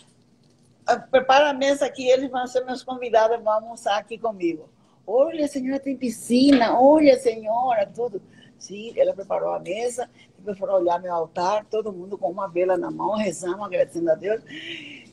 [0.87, 4.69] ah, prepara a mesa aqui, eles vão ser meus convidados, vão almoçar aqui comigo.
[5.07, 8.23] Olha, senhora tem piscina, olha, senhora, tudo.
[8.59, 10.09] Sim, ela preparou a mesa,
[10.39, 14.15] depois foram olhar meu altar, todo mundo com uma vela na mão, rezando, agradecendo a
[14.15, 14.43] Deus.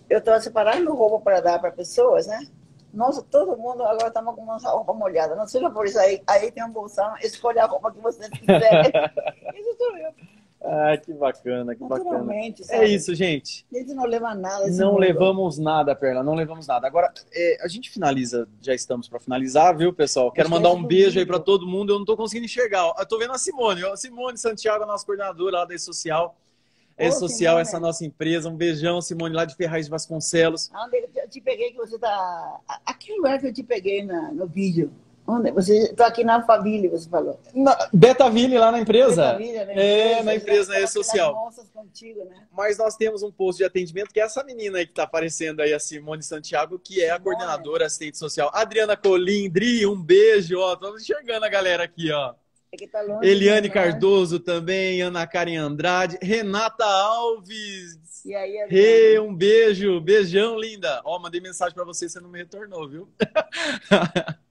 [0.10, 2.48] Eu estava separando roupa para dar para pessoas, né?
[2.94, 5.36] Nossa, todo mundo agora estamos com uma roupa molhada.
[5.36, 6.22] Não seja por isso aí.
[6.28, 8.92] Aí tem um bolsão, escolha a roupa que você quiser.
[9.56, 10.12] isso sou eu.
[10.64, 12.34] Ah, que bacana, que bacana.
[12.70, 13.66] É isso, gente.
[13.74, 14.68] A gente não leva nada.
[14.70, 15.00] Não mundo.
[15.00, 16.86] levamos nada, Perla, não levamos nada.
[16.86, 20.32] Agora, é, a gente finaliza, já estamos para finalizar, viu, pessoal?
[20.32, 21.92] Quero mandar um beijo aí para todo mundo.
[21.92, 22.94] Eu não estou conseguindo enxergar.
[22.96, 25.74] Eu tô vendo a Simone, a Simone Santiago, a nossa coordenadora lá da
[27.08, 27.28] E-Social.
[27.28, 28.50] E-Social, essa nossa empresa.
[28.50, 30.70] Um beijão, Simone, lá de Ferraz de Vasconcelos.
[30.74, 32.60] Onde eu te peguei que você tá.
[32.86, 34.92] Aqui lugar que eu te peguei na, no vídeo.
[35.28, 35.52] Onde?
[35.52, 37.40] Você está aqui na Alphaville, você falou.
[37.54, 39.34] Na Betaville, lá na empresa.
[39.34, 39.82] Betaville, empresa.
[39.82, 41.52] É, na empresa é social.
[41.74, 42.48] Contigo, né?
[42.52, 45.62] Mas nós temos um posto de atendimento que é essa menina aí que está aparecendo
[45.62, 48.52] aí, a Simone Santiago, que é a coordenadora assistente social.
[48.54, 50.74] Adriana Colindri, um beijo, ó.
[50.74, 52.34] Estamos enxergando a galera aqui, ó.
[52.74, 53.74] É tá Eliane né?
[53.74, 58.00] Cardoso também, Ana Karen Andrade, Renata Alves.
[58.26, 61.02] E aí, Rê, um beijo, beijão, linda.
[61.04, 63.10] Ó, mandei mensagem para você, você não me retornou, viu?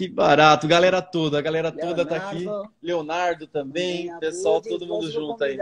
[0.00, 2.46] Que barato, galera toda, a galera Leonardo, toda tá aqui.
[2.82, 5.58] Leonardo também, pessoal, todo mundo junto aí.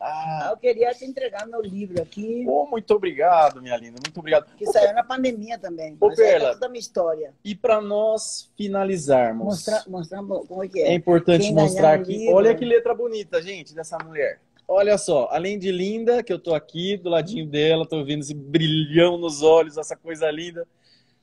[0.00, 0.50] Ah.
[0.52, 2.44] Eu queria te entregar meu livro aqui.
[2.46, 4.46] Oh, muito obrigado, minha linda, muito obrigado.
[4.56, 5.96] Que Ô, saiu na pandemia também.
[6.00, 7.34] Ô, Perla, toda a minha história.
[7.44, 10.90] E para nós finalizarmos, mostrar, mostrar como é que é.
[10.90, 12.18] É importante Quem mostrar aqui.
[12.18, 12.36] Livro...
[12.36, 14.40] Olha que letra bonita, gente, dessa mulher.
[14.68, 18.32] Olha só, além de linda, que eu tô aqui do ladinho dela, tô vendo esse
[18.32, 20.68] brilhão nos olhos, essa coisa linda.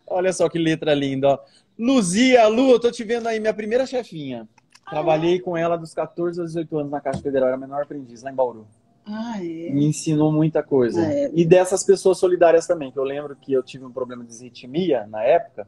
[0.10, 1.40] Olha só que letra linda, ó.
[1.78, 4.48] Luzia, Lu, eu tô te vendo aí, minha primeira chefinha.
[4.90, 8.32] Trabalhei com ela dos 14 aos 18 anos na Caixa Federal, era menor aprendiz lá
[8.32, 8.68] em Bauru.
[9.06, 9.70] Ah, é?
[9.70, 11.02] Me ensinou muita coisa.
[11.02, 11.32] Ah, é.
[11.34, 15.08] E dessas pessoas solidárias também, que eu lembro que eu tive um problema de disritmia
[15.08, 15.68] na época,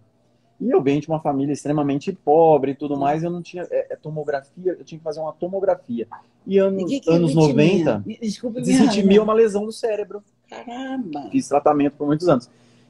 [0.60, 3.94] e eu venho de uma família extremamente pobre e tudo mais, eu não tinha é,
[3.94, 6.08] é tomografia, eu tinha que fazer uma tomografia.
[6.46, 10.24] E anos, e que que é anos 90, Desculpa, é uma lesão no cérebro.
[10.48, 11.30] Caramba!
[11.32, 12.48] Fiz tratamento por muitos anos.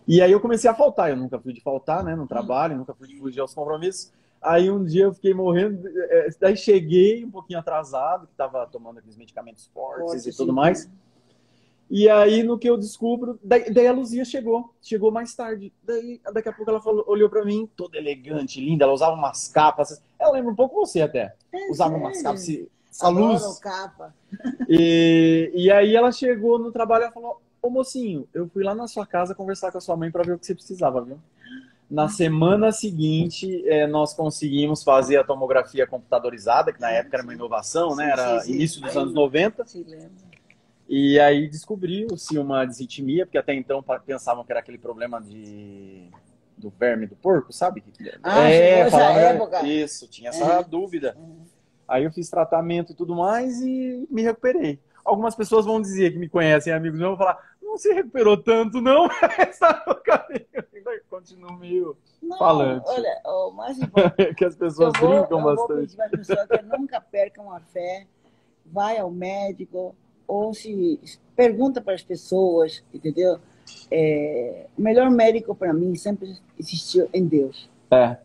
[0.07, 1.09] E aí eu comecei a faltar.
[1.09, 2.15] Eu nunca fui de faltar, né?
[2.15, 4.11] No trabalho, nunca fui de fugir aos compromissos.
[4.41, 8.97] Aí um dia eu fiquei morrendo, é, daí cheguei um pouquinho atrasado, que estava tomando
[8.97, 10.89] aqueles medicamentos fortes Forte, e tudo sim, mais.
[11.93, 15.73] E aí, no que eu descubro, daí, daí, a Luzia chegou, chegou mais tarde.
[15.83, 19.49] Daí, daqui a pouco ela falou, olhou para mim, toda elegante, linda, ela usava umas
[19.49, 20.01] capas.
[20.17, 21.35] Ela lembra um pouco você até.
[21.51, 22.47] É usava umas capas,
[22.89, 23.59] essa luz.
[23.59, 24.15] Capa.
[24.69, 28.87] E, e aí ela chegou no trabalho e falou, Ô mocinho, eu fui lá na
[28.87, 31.19] sua casa conversar com a sua mãe para ver o que você precisava, viu?
[31.89, 37.33] Na semana seguinte, é, nós conseguimos fazer a tomografia computadorizada, que na época era uma
[37.33, 38.09] inovação, né?
[38.11, 39.65] Era início dos anos 90.
[40.87, 46.09] E aí descobriu-se uma disritmia, porque até então pensavam que era aquele problema de
[46.57, 47.83] do verme do porco, sabe?
[48.21, 49.67] Ah, é, falava, época.
[49.67, 50.69] Isso, tinha essa uhum.
[50.69, 51.15] dúvida.
[51.17, 51.43] Uhum.
[51.87, 54.79] Aí eu fiz tratamento e tudo mais e me recuperei.
[55.03, 57.37] Algumas pessoas vão dizer que me conhecem, amigos vão falar:
[57.71, 59.07] não se recuperou tanto, não,
[59.49, 60.45] está no caminho.
[60.73, 62.85] Ainda continuo meio não, falante.
[62.87, 64.35] Olha, o mais importante.
[64.35, 65.95] que as pessoas vou, brincam bastante.
[65.95, 68.05] Vou para que nunca percam a fé,
[68.65, 69.95] vai ao médico,
[70.27, 70.99] ou se
[71.35, 73.39] pergunta para as pessoas, entendeu?
[73.89, 77.69] É, o melhor médico para mim sempre existiu em Deus.
[77.89, 78.17] É.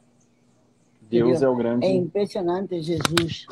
[1.02, 1.48] Deus entendeu?
[1.48, 1.86] é o grande.
[1.86, 3.46] É impressionante Jesus.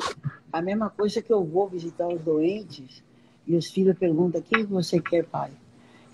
[0.51, 3.01] A mesma coisa que eu vou visitar os doentes
[3.47, 5.51] e os filhos perguntam: o que você quer, pai?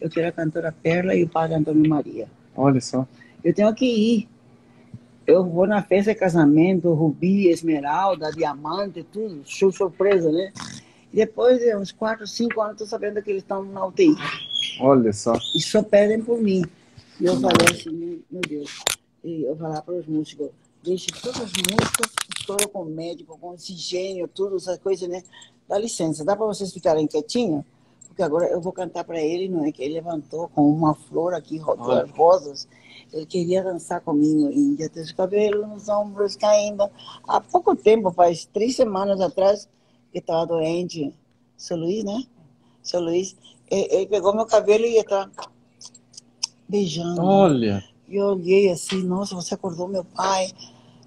[0.01, 2.27] Eu quero a cantora Perla e o padre Antônio Maria.
[2.57, 3.07] Olha só.
[3.43, 4.27] Eu tenho que ir.
[5.27, 10.51] Eu vou na festa de casamento, Rubi, Esmeralda, Diamante, tudo, show surpresa, né?
[11.13, 14.15] E depois de uns 4, 5 anos, estou sabendo que eles estão na UTI.
[14.79, 15.33] Olha só.
[15.55, 16.63] E só pedem por mim.
[17.19, 18.83] E eu falei assim, meu Deus,
[19.23, 20.49] E eu falar para os músicos,
[20.83, 25.21] deixe todas as músicas, história com médico, com oxigênio, tudo, essas coisas, né?
[25.69, 27.63] Dá licença, dá para vocês ficarem quietinhos?
[28.11, 29.71] Porque agora eu vou cantar para ele, não é?
[29.71, 32.67] Que ele levantou com uma flor aqui, duas rosas.
[33.13, 36.89] Ele queria dançar comigo, Índia, teus cabelos nos ombros caindo.
[37.25, 39.65] Há pouco tempo, faz três semanas atrás,
[40.11, 41.15] que estava doente,
[41.55, 42.25] seu Luiz, né?
[42.83, 43.33] Seu Luiz,
[43.69, 45.31] ele pegou meu cabelo e estava
[46.67, 47.23] beijando.
[47.23, 47.81] Olha!
[48.09, 50.51] E eu olhei assim, nossa, você acordou meu pai.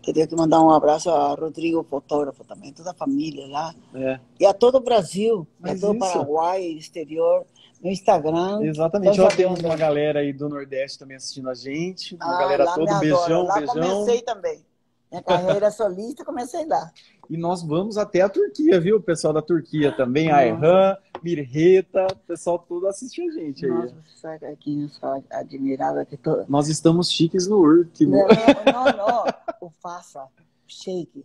[0.05, 3.75] Queria que mandar um abraço a Rodrigo, fotógrafo também, toda a família lá.
[3.95, 4.21] É.
[4.39, 7.47] E a todo o Brasil, Mas a todo o Paraguai, exterior,
[7.83, 8.63] no Instagram.
[8.63, 12.17] Exatamente, já temos uma galera aí do Nordeste também assistindo a gente.
[12.17, 13.75] Uma ah, galera toda, beijão, lá beijão.
[13.75, 14.63] comecei também.
[15.11, 16.91] Minha carreira solista, comecei lá.
[17.31, 18.99] E nós vamos até a Turquia, viu?
[18.99, 23.73] O pessoal da Turquia também, a Erran, Mirreta, o pessoal todo assiste a gente aí.
[23.73, 26.45] Nossa, você sabe aqui, eu sou admirada que tô...
[26.47, 28.17] Nós estamos chiques no último.
[28.17, 28.27] Não,
[28.73, 29.25] não, não.
[29.61, 30.27] O Faça,
[30.67, 31.25] Shake.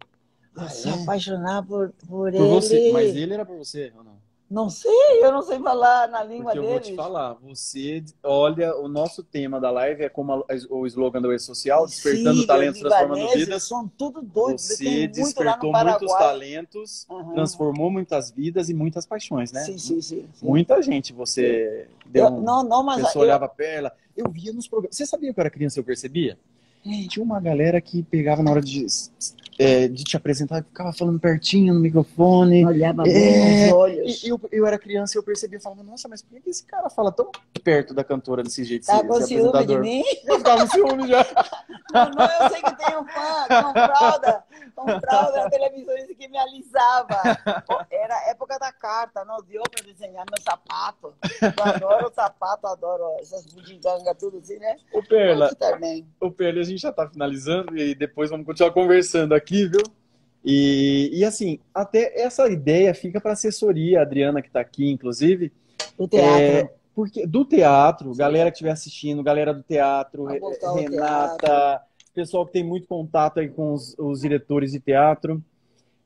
[0.56, 0.94] Ah, se é?
[0.94, 2.48] apaixonar por, por, por ele.
[2.48, 2.92] Você.
[2.94, 4.29] Mas ele era por você ou não?
[4.50, 6.72] Não sei, eu não sei falar na língua Porque deles.
[6.72, 10.88] Eu vou te falar, você olha, o nosso tema da live é como a, o
[10.88, 13.64] slogan do E-Social, despertando talentos, transformando vidas.
[13.64, 14.64] São tudo doidos.
[14.64, 17.34] Você despertou muitos talentos, uhum.
[17.34, 19.62] transformou muitas vidas e muitas paixões, né?
[19.62, 20.28] Sim, sim, sim.
[20.34, 20.46] sim.
[20.46, 23.28] Muita gente você deu eu, não, não, mas pessoa eu...
[23.28, 23.92] olhava a perna.
[24.18, 24.96] Eu via nos programas.
[24.96, 26.40] Você sabia que eu era criança eu percebia?
[27.08, 28.86] Tinha uma galera que pegava na hora de
[29.60, 32.66] é, de te apresentar, ficava falando pertinho no microfone.
[32.66, 34.24] Olhava é, nos olhos.
[34.24, 36.64] E eu, eu era criança e eu percebia, eu falava, nossa, mas por que esse
[36.64, 37.30] cara fala tão
[37.62, 38.86] perto da cantora desse jeito?
[38.86, 40.04] Tá com ciúme de mim?
[40.26, 41.26] Eu tava com ciúme já.
[41.92, 44.44] Não, não, eu sei que tem um fã com fralda,
[44.76, 47.20] com fralda na televisão, isso que me alisava.
[47.90, 51.16] Era época da carta, não deu para desenhar meu sapato.
[51.42, 54.78] Eu adoro sapato, adoro essas bugigangas, tudo assim, né?
[54.94, 55.50] O Perla,
[56.22, 59.84] o Perla, a gente já tá finalizando e depois vamos continuar conversando aqui aqui, viu?
[60.46, 65.52] E, e assim, até essa ideia fica para assessoria, a Adriana que está aqui, inclusive.
[65.98, 66.42] Do teatro.
[66.42, 68.20] É, porque, do teatro, Sim.
[68.20, 71.86] galera que estiver assistindo, galera do teatro, Renata, teatro.
[72.14, 75.44] pessoal que tem muito contato aí com os, os diretores de teatro.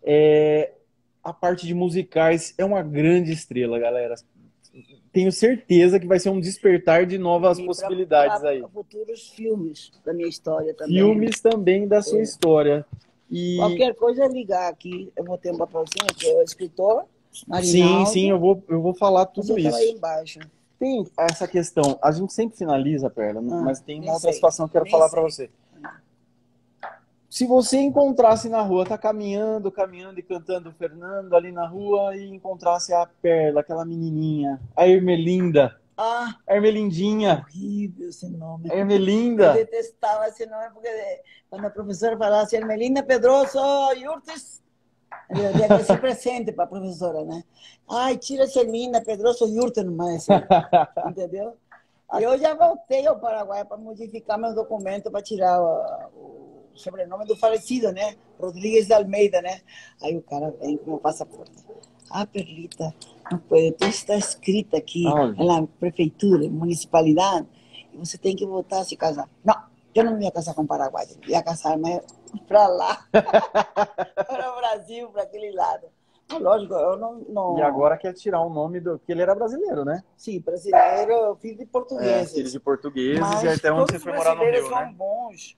[0.01, 0.73] É,
[1.23, 4.15] a parte de musicais é uma grande estrela, galera.
[5.11, 8.63] Tenho certeza que vai ser um despertar de novas e possibilidades pra, pra, aí.
[8.73, 10.95] futuros filmes da minha história também.
[10.95, 12.23] Filmes também da sua é.
[12.23, 12.83] história.
[13.33, 13.57] E...
[13.57, 15.11] Qualquer coisa é ligar aqui.
[15.15, 17.05] Eu vou ter um papelzinho que é o escritor.
[17.47, 18.05] Marinaldo.
[18.05, 19.75] Sim, sim, eu vou, eu vou falar tudo Você isso.
[19.75, 20.39] Aí embaixo.
[20.77, 21.97] Tem essa questão.
[21.99, 24.33] A gente sempre finaliza, Perla, ah, mas tem uma outra sei.
[24.33, 25.49] situação que eu quero falar para você.
[27.27, 32.15] Se você encontrasse na rua, tá caminhando, caminhando e cantando o Fernando ali na rua
[32.15, 37.45] e encontrasse a Perla, aquela menininha, a Ermelinda, ah, Ermelindinha.
[37.47, 38.69] Horrível esse nome.
[38.71, 39.47] Ermelinda.
[39.47, 40.89] Eu detestava esse nome porque
[41.49, 43.59] quando a professora falava assim, Ermelinda Pedroso
[43.95, 44.63] Yurtes,
[45.29, 47.43] eu que ser presente para a professora, né?
[47.89, 50.27] Ai, tira essa Ermelinda Pedroso Yurtes mais,
[51.07, 51.55] entendeu?
[52.19, 57.35] Eu já voltei ao Paraguai para modificar meu documento para tirar o, o sobrenome do
[57.35, 58.15] falecido, né?
[58.39, 59.61] Rodrigues de Almeida, né?
[60.01, 61.53] Aí o cara vem com o passaporte.
[62.09, 62.93] Ah, Perlita,
[63.31, 67.47] não pode, tudo está escrito aqui na prefeitura, municipalidade,
[67.93, 69.29] você tem que voltar a se casar.
[69.43, 69.55] Não,
[69.93, 72.01] eu não me ia casar com Paraguai, eu ia casar mais
[72.47, 75.87] para lá, para o Brasil, para aquele lado.
[76.31, 78.97] lógico, eu não, não, E agora quer tirar o nome do.
[78.99, 80.03] que ele era brasileiro, né?
[80.17, 82.31] Sim, brasileiro, filho de portugueses.
[82.31, 84.95] É, filho de portugueses Mas e até onde você foi morar no Rio, são né?
[84.97, 85.57] bons,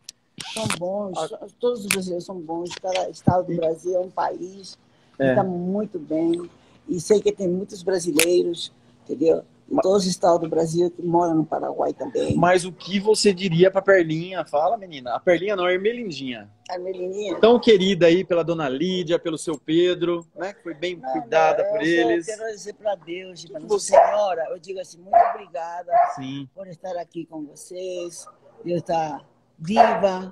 [0.54, 1.48] são bons, ah.
[1.60, 4.78] todos os brasileiros são bons, cada estado do Brasil é um país,
[5.18, 5.30] é.
[5.30, 6.50] está muito bem.
[6.88, 8.72] E sei que tem muitos brasileiros,
[9.04, 9.44] entendeu?
[9.70, 12.36] Em todos os estados do Brasil que moram no Paraguai também.
[12.36, 14.46] Mas o que você diria para Perlinha?
[14.46, 15.16] Fala, menina.
[15.16, 16.48] A Perlinha não, a Ermelindinha.
[16.70, 17.40] A Ermelindinha.
[17.40, 20.54] Tão querida aí pela dona Lídia, pelo seu Pedro, né?
[20.54, 22.28] Que foi bem não, cuidada não, por eles.
[22.28, 26.48] Eu quero dizer para Deus, para Nossa Senhora, eu digo assim, muito obrigada Sim.
[26.54, 28.28] por estar aqui com vocês.
[28.64, 29.26] Deus está
[29.58, 30.32] viva,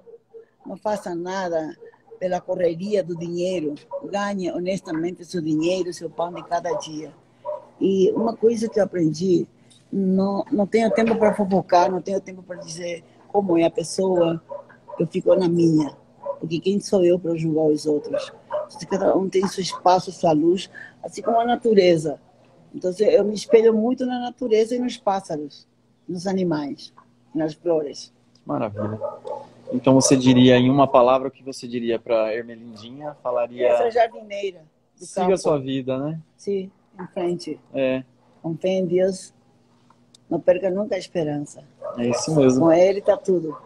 [0.64, 1.76] não faça nada
[2.24, 3.76] pela correria do dinheiro,
[4.10, 7.14] ganhe honestamente seu dinheiro, seu pão de cada dia.
[7.82, 9.46] E uma coisa que eu aprendi,
[9.92, 14.42] não, não tenho tempo para fofocar, não tenho tempo para dizer como é a pessoa,
[14.98, 15.98] eu fico na minha.
[16.40, 18.32] Porque quem sou eu para julgar os outros?
[18.90, 20.70] Cada um tem seu espaço, sua luz,
[21.04, 22.22] assim como a natureza.
[22.74, 25.68] Então eu me espelho muito na natureza e nos pássaros,
[26.08, 26.94] nos animais,
[27.36, 28.14] nas flores.
[28.46, 28.98] Maravilha.
[29.74, 33.18] Então você diria em uma palavra o que você diria para Ermelindinha?
[33.24, 33.70] Falaria.
[33.70, 34.62] Essa jardineira.
[34.96, 35.34] Siga campo.
[35.34, 36.20] a sua vida, né?
[36.38, 37.60] Sim, em frente.
[37.74, 38.04] É.
[38.42, 39.34] Com fé em Deus,
[40.30, 41.64] não perca nunca a esperança.
[41.98, 42.62] É isso mesmo.
[42.62, 43.58] Com Ele está tudo.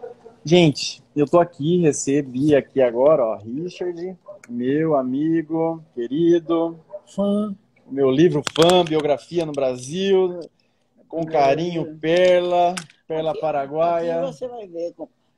[0.42, 4.16] Gente, eu tô aqui, recebi aqui agora, ó, Richard,
[4.48, 7.54] meu amigo, querido, fã,
[7.86, 10.40] meu livro fã, biografia no Brasil,
[11.06, 12.74] com carinho, Perla,
[13.06, 14.22] Perla aqui, Paraguaia.
[14.22, 14.94] Aqui você vai ver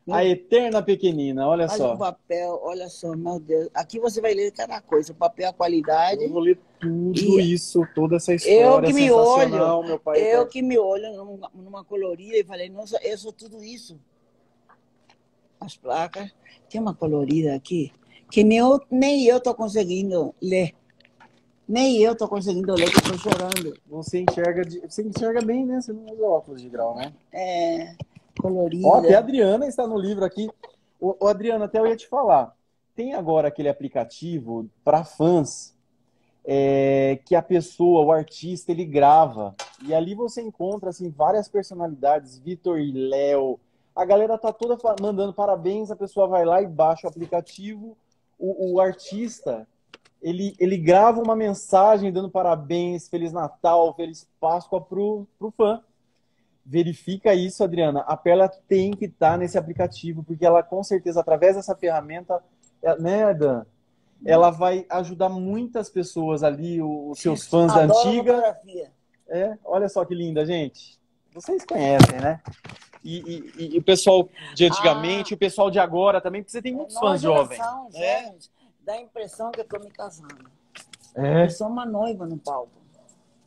[0.09, 1.95] a eterna pequenina, olha Olha só.
[1.95, 3.69] o papel, olha só, meu Deus.
[3.75, 6.25] Aqui você vai ler cada coisa, o papel, a qualidade.
[6.25, 10.21] Eu vou ler tudo e isso, toda essa história eu que me olho, meu pai.
[10.21, 13.99] Eu que me olho numa, numa colorida e falei, nossa, eu sou tudo isso.
[15.61, 16.31] As placas.
[16.69, 17.93] Tem uma colorida aqui
[18.31, 20.73] que nem eu, nem eu tô conseguindo ler.
[21.69, 23.77] Nem eu tô conseguindo ler, que eu tô chorando.
[23.89, 25.81] Você enxerga, de, você enxerga bem, né?
[25.81, 27.13] Você não usa óculos de grau, né?
[27.33, 27.95] É
[28.41, 28.87] colorida.
[28.87, 30.49] Ó, até a Adriana está no livro aqui.
[31.01, 32.55] O, o Adriana, até eu ia te falar.
[32.95, 35.75] Tem agora aquele aplicativo para fãs
[36.45, 39.55] é, que a pessoa, o artista, ele grava.
[39.85, 43.59] E ali você encontra assim várias personalidades, Vitor e Léo.
[43.95, 47.97] A galera tá toda mandando parabéns, a pessoa vai lá e baixa o aplicativo.
[48.39, 49.67] O, o artista,
[50.23, 55.83] ele, ele grava uma mensagem dando parabéns, Feliz Natal, Feliz Páscoa pro, pro fã
[56.71, 58.01] verifica isso, Adriana.
[58.07, 62.41] A Perla tem que estar nesse aplicativo, porque ela, com certeza, através dessa ferramenta,
[62.81, 63.67] é, né, Dan?
[64.25, 68.35] Ela vai ajudar muitas pessoas ali, os seus fãs da antiga.
[68.35, 68.93] Fotografia.
[69.29, 71.01] É, olha só que linda, gente.
[71.35, 72.41] Vocês conhecem, né?
[73.03, 76.63] E, e, e o pessoal de antigamente, ah, o pessoal de agora também, porque você
[76.63, 77.61] tem muitos fãs jovens.
[77.95, 78.33] É.
[78.85, 80.49] Dá a impressão que eu estou me casando.
[81.17, 81.47] É.
[81.47, 82.79] Eu sou uma noiva no palco.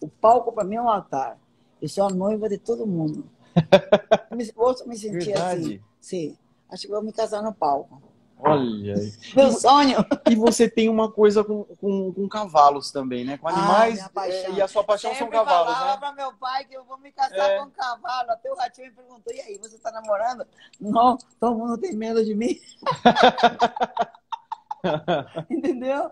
[0.01, 1.37] O palco, para mim, é um altar.
[1.83, 3.29] Eu sou a noiva de todo mundo.
[4.55, 5.59] Gosto me sentir Verdade.
[5.59, 5.81] assim.
[5.99, 6.37] Sim.
[6.71, 8.01] Acho que vou me casar no palco.
[8.39, 8.95] Olha.
[9.35, 9.97] Meu sonho.
[10.31, 13.37] E você tem uma coisa com, com, com cavalos também, né?
[13.37, 13.99] Com animais.
[14.15, 15.97] Ah, e a sua paixão Sempre são cavalos, falava né?
[15.97, 17.59] para meu pai que eu vou me casar é.
[17.59, 18.31] com um cavalo.
[18.31, 20.47] Até o ratinho me perguntou: e aí, você está namorando?
[20.79, 22.57] Não, todo mundo tem medo de mim.
[25.51, 26.09] Entendeu?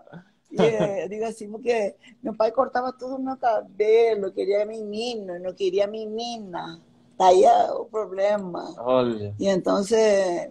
[0.52, 5.54] E eu digo assim, porque meu pai cortava todo o meu cabelo, queria menino, não
[5.54, 6.78] queria menina.
[7.18, 8.74] Daí é o problema.
[8.78, 9.34] Olha.
[9.38, 9.82] E então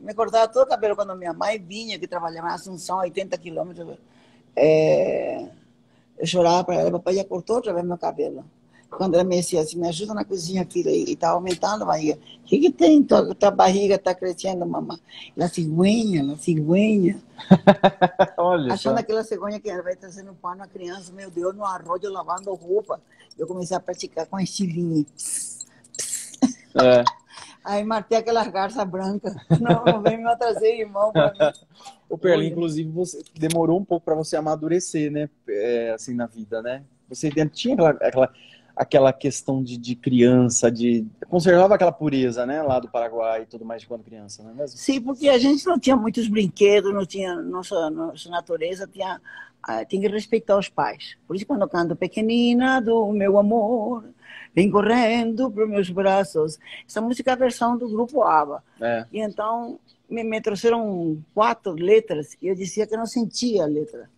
[0.01, 3.97] me cortava todo o cabelo quando minha mãe vinha, que trabalhava em Assunção, 80 quilômetros.
[4.55, 5.47] É,
[6.17, 8.43] eu chorava para ela, papai já cortou outra vez meu cabelo.
[8.91, 12.19] Quando ela me dizia assim, me ajuda na cozinha, filha, e está aumentando a barriga.
[12.43, 13.01] O que, que tem?
[13.01, 14.99] Tua, tua barriga está crescendo, mamãe.
[15.36, 17.21] Ela cigüenha, ela cigüenha.
[18.38, 18.99] Olha Achando só.
[18.99, 22.54] aquela cegonha que ela vai trazendo pão na criança, meu Deus, no arroz, eu lavando
[22.54, 22.99] roupa.
[23.39, 25.06] Eu comecei a praticar com estilinho.
[26.75, 27.04] É.
[27.63, 29.34] Aí matei aquelas garças brancas.
[29.60, 31.58] Não, não vem me trazer irmão para mim.
[32.10, 35.30] O Perla, inclusive, você demorou um pouco para você amadurecer, né?
[35.47, 36.84] É, assim, na vida, né?
[37.08, 38.34] Você tinha aquela, aquela,
[38.75, 43.65] aquela questão de, de, criança, de conservava aquela pureza, né, lá do Paraguai e tudo
[43.65, 44.77] mais de quando criança, não é mesmo?
[44.77, 49.21] Sim, porque a gente não tinha muitos brinquedos, não tinha nossa, nossa natureza tinha
[49.63, 51.17] ah, tem que respeitar os pais.
[51.27, 54.03] Por isso quando eu canto pequenina do meu amor,
[54.55, 56.57] vem correndo para meus braços.
[56.88, 58.63] Essa música é a versão do grupo ABBA.
[58.81, 59.05] É.
[59.12, 59.79] E então
[60.10, 64.10] me, me trouxeram quatro letras e eu dizia que não sentia a letra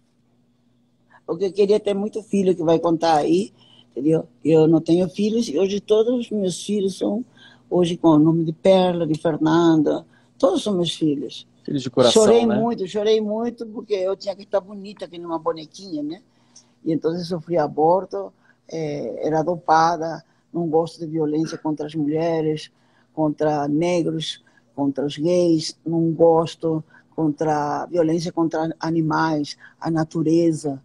[1.26, 3.54] porque eu queria ter muito filho que vai contar aí,
[3.94, 4.28] entendeu?
[4.44, 7.24] Eu não tenho filhos, e hoje todos os meus filhos são,
[7.70, 10.06] hoje com o nome de Perla, de Fernanda,
[10.38, 11.48] todos são meus filhos.
[11.64, 12.60] Filhos de coração, Chorei né?
[12.60, 16.22] muito, chorei muito, porque eu tinha que estar bonita aqui numa bonequinha, né?
[16.84, 18.34] E então eu sofri aborto,
[18.68, 22.70] é, era dopada, não gosto de violência contra as mulheres,
[23.14, 24.44] contra negros,
[24.76, 26.84] contra os gays, não gosto
[27.16, 30.82] contra violência contra animais, a natureza,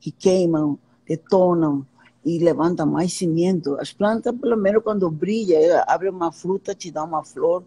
[0.00, 1.86] que queimam, detonam
[2.24, 3.76] e levantam mais cimento.
[3.80, 7.64] As plantas, pelo menos quando brilha, abre uma fruta, te dá uma flor,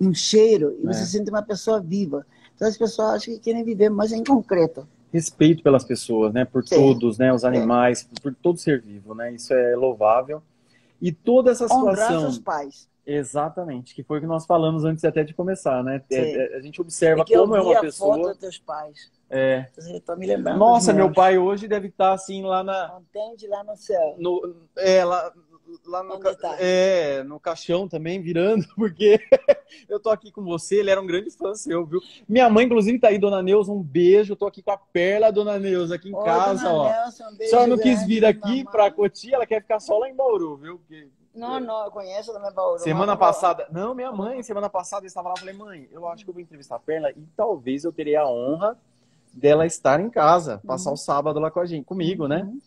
[0.00, 0.92] um cheiro, e é.
[0.92, 2.26] você sente uma pessoa viva.
[2.54, 4.86] Então as pessoas acham que querem viver mais em concreto.
[5.12, 6.44] Respeito pelas pessoas, né?
[6.44, 6.76] Por Sim.
[6.76, 7.32] todos, né?
[7.32, 8.20] Os animais, é.
[8.20, 9.32] por todo ser vivo, né?
[9.32, 10.42] Isso é louvável.
[11.00, 11.88] E toda essa situação...
[11.88, 12.88] Honrar seus pais.
[13.04, 16.02] Exatamente, que foi o que nós falamos antes até de começar, né?
[16.10, 18.16] É, a gente observa como é uma pessoa.
[18.16, 19.10] Foto dos teus pais.
[19.28, 19.68] É.
[20.06, 20.58] Tô me lembrando.
[20.58, 22.88] Nossa, meu pai hoje deve estar assim lá na.
[22.90, 24.14] Contente lá no céu.
[24.18, 25.32] No, é, lá,
[25.86, 26.34] lá no, ca...
[26.34, 26.56] tá?
[26.60, 29.18] é, no caixão também, virando, porque
[29.88, 32.00] eu tô aqui com você, ele era um grande fã seu, viu?
[32.28, 34.32] Minha mãe, inclusive, tá aí, Dona Neuza, um beijo.
[34.32, 36.90] Eu tô aqui com a Perla, Dona Neuza, aqui em casa, ó.
[36.90, 38.64] Neuza, um beijo Só não quis vir aqui mamãe.
[38.64, 40.78] pra Cotia, ela quer ficar só lá em Bauru, viu?
[40.78, 41.08] Porque...
[41.34, 42.78] Não, não, eu conheço a Dona Bauru.
[42.78, 46.30] Semana passada, não, minha mãe, semana passada eu estava lá, falei, mãe, eu acho que
[46.30, 48.76] eu vou entrevistar a Perla e talvez eu terei a honra
[49.32, 50.94] dela estar em casa, passar uhum.
[50.94, 52.42] o sábado lá com a gente, comigo, né?
[52.42, 52.60] Uhum.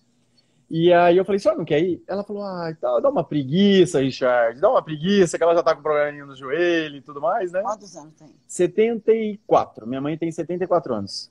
[0.70, 2.04] E aí eu falei, senhora não quer ir?
[2.08, 5.76] Ela falou, ah, tá, dá uma preguiça, Richard, dá uma preguiça, que ela já tá
[5.76, 7.62] com probleminha no joelho e tudo mais, né?
[7.62, 8.34] Quantos anos tem?
[8.48, 9.86] 74.
[9.86, 11.30] Minha mãe tem 74 anos.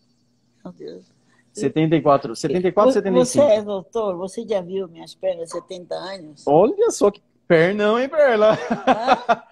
[0.64, 1.13] Meu Deus.
[1.60, 3.46] 74, 74, você 75.
[3.46, 4.16] Você é doutor?
[4.16, 6.44] Você já viu minhas pernas 70 anos?
[6.46, 8.58] Olha só que pernão, hein, Perla?
[8.86, 9.44] Ah,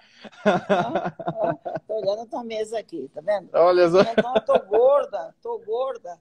[0.45, 3.49] ah, ah, tô olhando a tua mesa aqui, tá vendo?
[3.53, 4.01] Olha só.
[4.01, 6.17] Então eu tô gorda, tô gorda,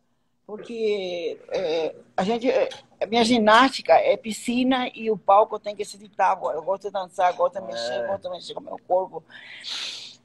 [0.47, 2.69] porque é, a gente, é,
[3.01, 6.39] a minha ginástica é piscina e o palco tem que se ditar.
[6.55, 8.07] Eu gosto de dançar, gosto de mexer, É.
[8.07, 9.25] gosto de mexer com o meu corpo.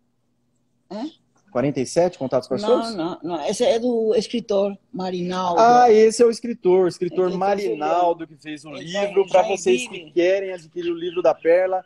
[0.90, 1.04] Hã?
[1.50, 2.94] 47 contatos para Não, shows?
[2.94, 3.46] não, não.
[3.46, 5.58] Esse é do escritor Marinaldo.
[5.58, 9.26] Ah, esse é o escritor, o escritor fez Marinaldo, que fez Ele livro.
[9.26, 11.82] Para vocês que querem adquirir o livro da Perla,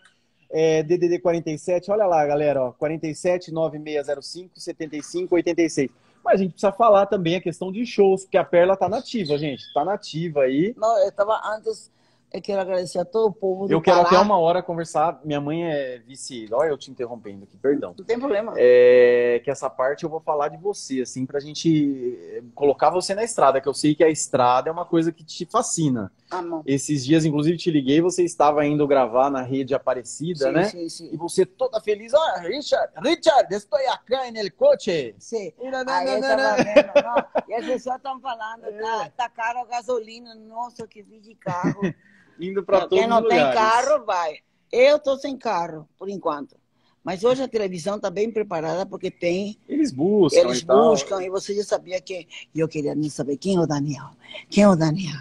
[0.50, 5.90] é DDD 47, olha lá, galera, ó, 47 9605 75 86.
[6.24, 9.38] Mas a gente precisa falar também a questão de shows, porque a Perla tá nativa,
[9.38, 9.72] gente.
[9.72, 10.74] Tá nativa aí.
[10.76, 11.90] Não, eu estava antes.
[12.32, 14.08] Eu quero agradecer a todo o povo do Eu quero Pará.
[14.08, 15.20] até uma hora conversar.
[15.24, 16.48] Minha mãe é vice.
[16.52, 17.92] Olha, eu te interrompendo aqui, perdão.
[17.98, 18.52] Não tem problema.
[18.56, 23.16] É, que essa parte eu vou falar de você, assim, pra gente eh, colocar você
[23.16, 26.12] na estrada, que eu sei que a estrada é uma coisa que te fascina.
[26.30, 26.62] Amor.
[26.64, 30.64] Esses dias, inclusive, te liguei, você estava indo gravar na rede Aparecida, Sim, né?
[30.64, 31.10] sim, sim.
[31.12, 35.16] E você toda feliz, ah, Richard, Richard, estou aqui no coche.
[35.18, 35.52] Sim.
[35.60, 37.24] E na- na- Aí tava na- vendo, não.
[37.48, 38.70] E as pessoas estão falando, É.
[38.80, 40.32] tá, tá caro a gasolina.
[40.36, 41.80] Nossa, que vi de carro.
[42.40, 43.54] Indo para todos Quem não os tem lugares.
[43.60, 44.38] carro, vai.
[44.72, 46.56] Eu tô sem carro, por enquanto.
[47.02, 50.90] Mas hoje a televisão está bem preparada porque tem, Eles buscam eles e tal.
[50.90, 52.26] buscam, e você já sabia quem.
[52.54, 54.10] E eu queria nem saber quem é o Daniel.
[54.50, 55.18] Quem é o Daniel?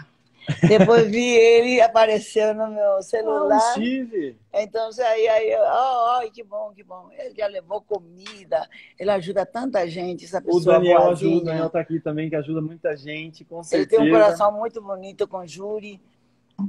[0.68, 3.60] Depois vi ele, apareceu no meu Ah, o celular.
[3.74, 4.36] Steve.
[4.54, 7.08] Então, aí, aí oh, oh, que bom, que bom.
[7.18, 8.68] Ele já levou comida,
[9.00, 11.32] ele ajuda tanta gente, essa O pessoa Daniel boazinha.
[11.32, 14.02] ajuda, o Daniel tá aqui também, que ajuda muita gente, com Ele certeza.
[14.02, 16.02] tem um coração muito bonito com Júri.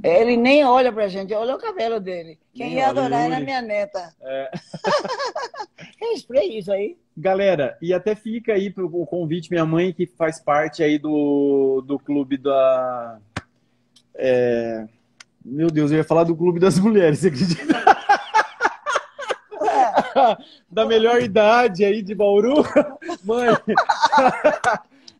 [0.03, 2.39] Ele nem olha pra gente, olha o cabelo dele.
[2.53, 3.45] Quem Nem ia adorar era Yuri.
[3.45, 4.13] minha neta.
[4.21, 4.51] É.
[6.03, 6.97] É spray isso aí?
[7.15, 11.83] Galera, e até fica aí pro o convite, minha mãe que faz parte aí do,
[11.85, 13.19] do clube da.
[14.15, 14.85] é,
[15.45, 17.73] Meu Deus, eu ia falar do clube das mulheres, você acredita?
[20.69, 22.63] da melhor idade aí de Bauru.
[23.23, 23.49] Mãe,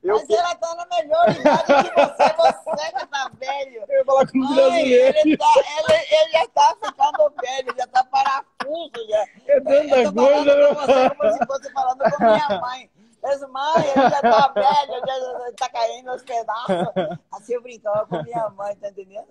[0.04, 3.86] eu, Mas ela tá na melhor idade que você, você que tá velho.
[3.88, 5.26] eu ia falar das Mãe, mulheres.
[5.26, 8.91] ele, tá, ele, ele já tá ficando velho, já tá parafuso.
[9.10, 9.18] Já.
[9.47, 10.68] É Eu tanta tô falando coisa.
[10.68, 12.89] com você como se fosse falando com minha mãe.
[13.24, 17.20] Mas, mãe, ele já tá velho, já, já tá caindo aos pedaços.
[17.32, 19.26] Assim eu brincava com minha mãe, tá entendendo?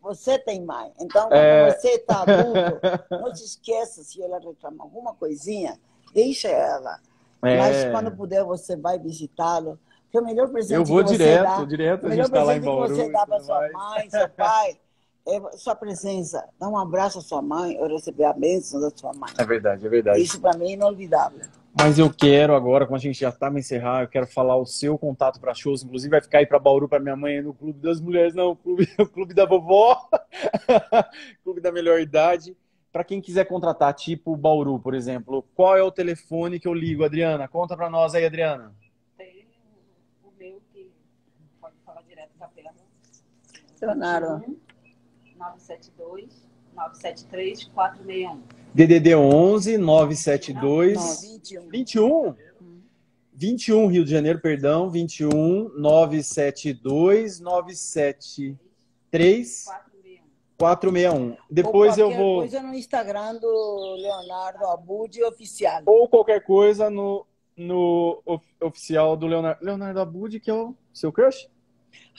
[0.00, 0.92] Você tem mãe.
[1.00, 1.72] Então, quando É.
[1.72, 2.80] você tá adulto,
[3.10, 5.76] não se esqueça se ela reclamar alguma coisinha,
[6.14, 7.00] deixa ela.
[7.42, 9.78] Mas É, quando puder, você vai visitá-lo.
[10.10, 12.42] Porque o melhor presente eu vou que você direto, dá, direto a melhor gente tá
[12.42, 14.78] lá em presente que você dá para sua mãe, seu pai,
[15.26, 16.48] é sua presença.
[16.58, 19.30] Dá um abraço à sua mãe, ou receber a bênção da sua mãe.
[19.36, 20.20] É verdade, é verdade.
[20.20, 21.40] Isso para mim é inolvidável.
[21.78, 24.66] Mas eu quero agora, como a gente já tá me encerrar, eu quero falar o
[24.66, 25.84] seu contato para shows.
[25.84, 28.56] Inclusive vai ficar aí para Bauru para minha mãe no Clube das Mulheres, não, o
[28.56, 30.08] Clube, o clube da Vovó,
[31.44, 32.56] Clube da Melhor Idade.
[32.90, 37.04] Para quem quiser contratar, tipo Bauru, por exemplo, qual é o telefone que eu ligo,
[37.04, 37.46] Adriana?
[37.46, 38.74] Conta para nós aí, Adriana.
[39.16, 39.46] Tem
[40.24, 40.90] o meu que
[41.60, 42.72] pode falar direto com a perna.
[43.80, 44.56] Leonardo.
[45.36, 46.28] 972
[46.74, 48.42] 973 461.
[48.74, 51.68] DDD 11 972 Não, 21.
[51.70, 52.34] 21
[53.34, 60.18] 21 Rio de Janeiro, perdão, 21 972 973 461.
[60.58, 61.36] 461.
[61.48, 65.82] Depois Ou eu qualquer vou coisa no Instagram do Leonardo Abud Oficial.
[65.86, 67.24] ou qualquer coisa no
[67.56, 71.48] no of- oficial do Leonardo Leonardo Abud, que é o seu crush?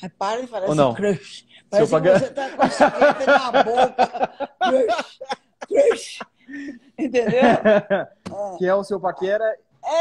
[0.02, 0.94] De falar Ou não?
[0.94, 1.46] crush.
[1.70, 4.50] Parece pagar- que você tá com a chupeta na boca.
[4.60, 5.20] Crush.
[5.68, 6.20] Crush.
[6.98, 7.42] Entendeu?
[8.58, 9.44] que é o seu paquera,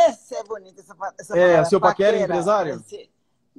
[0.07, 1.65] Essa é bonita, essa, essa É, palavra.
[1.67, 2.75] seu paquera é empresário?
[2.77, 3.11] Esse-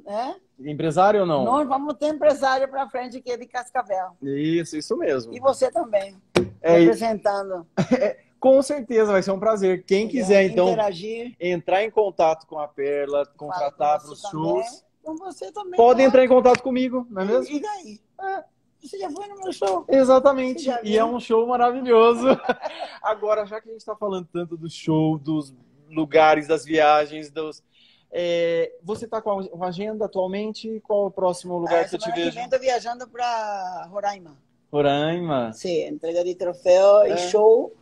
[0.08, 0.36] É?
[0.60, 1.44] empresário ou não?
[1.46, 4.18] Nós vamos ter empresário para frente é de Cascavel.
[4.22, 5.34] Isso, isso mesmo.
[5.34, 6.16] E você também.
[6.62, 7.66] é, representando.
[8.40, 9.84] Com certeza, vai ser um prazer.
[9.84, 11.36] Quem quiser, então, interagir.
[11.40, 14.86] entrar em contato com a Perla, contratar para os shows.
[15.10, 15.76] Com você também.
[15.76, 17.56] Pode entrar em contato comigo, não é mesmo?
[17.56, 18.00] E daí?
[18.22, 18.44] É.
[18.80, 19.84] Você já foi no meu show?
[19.90, 20.70] Exatamente.
[20.84, 22.28] E é um show maravilhoso.
[23.02, 25.54] Agora, já que a gente está falando tanto do show, dos
[25.90, 27.64] lugares, das viagens, dos.
[28.12, 30.80] É, você está com a agenda atualmente?
[30.82, 32.40] Qual é o próximo lugar ah, que eu te vejo?
[32.40, 34.38] Estou viajando para Roraima.
[34.72, 35.52] Roraima?
[35.54, 37.16] Sim, entrega de troféu é.
[37.16, 37.74] e show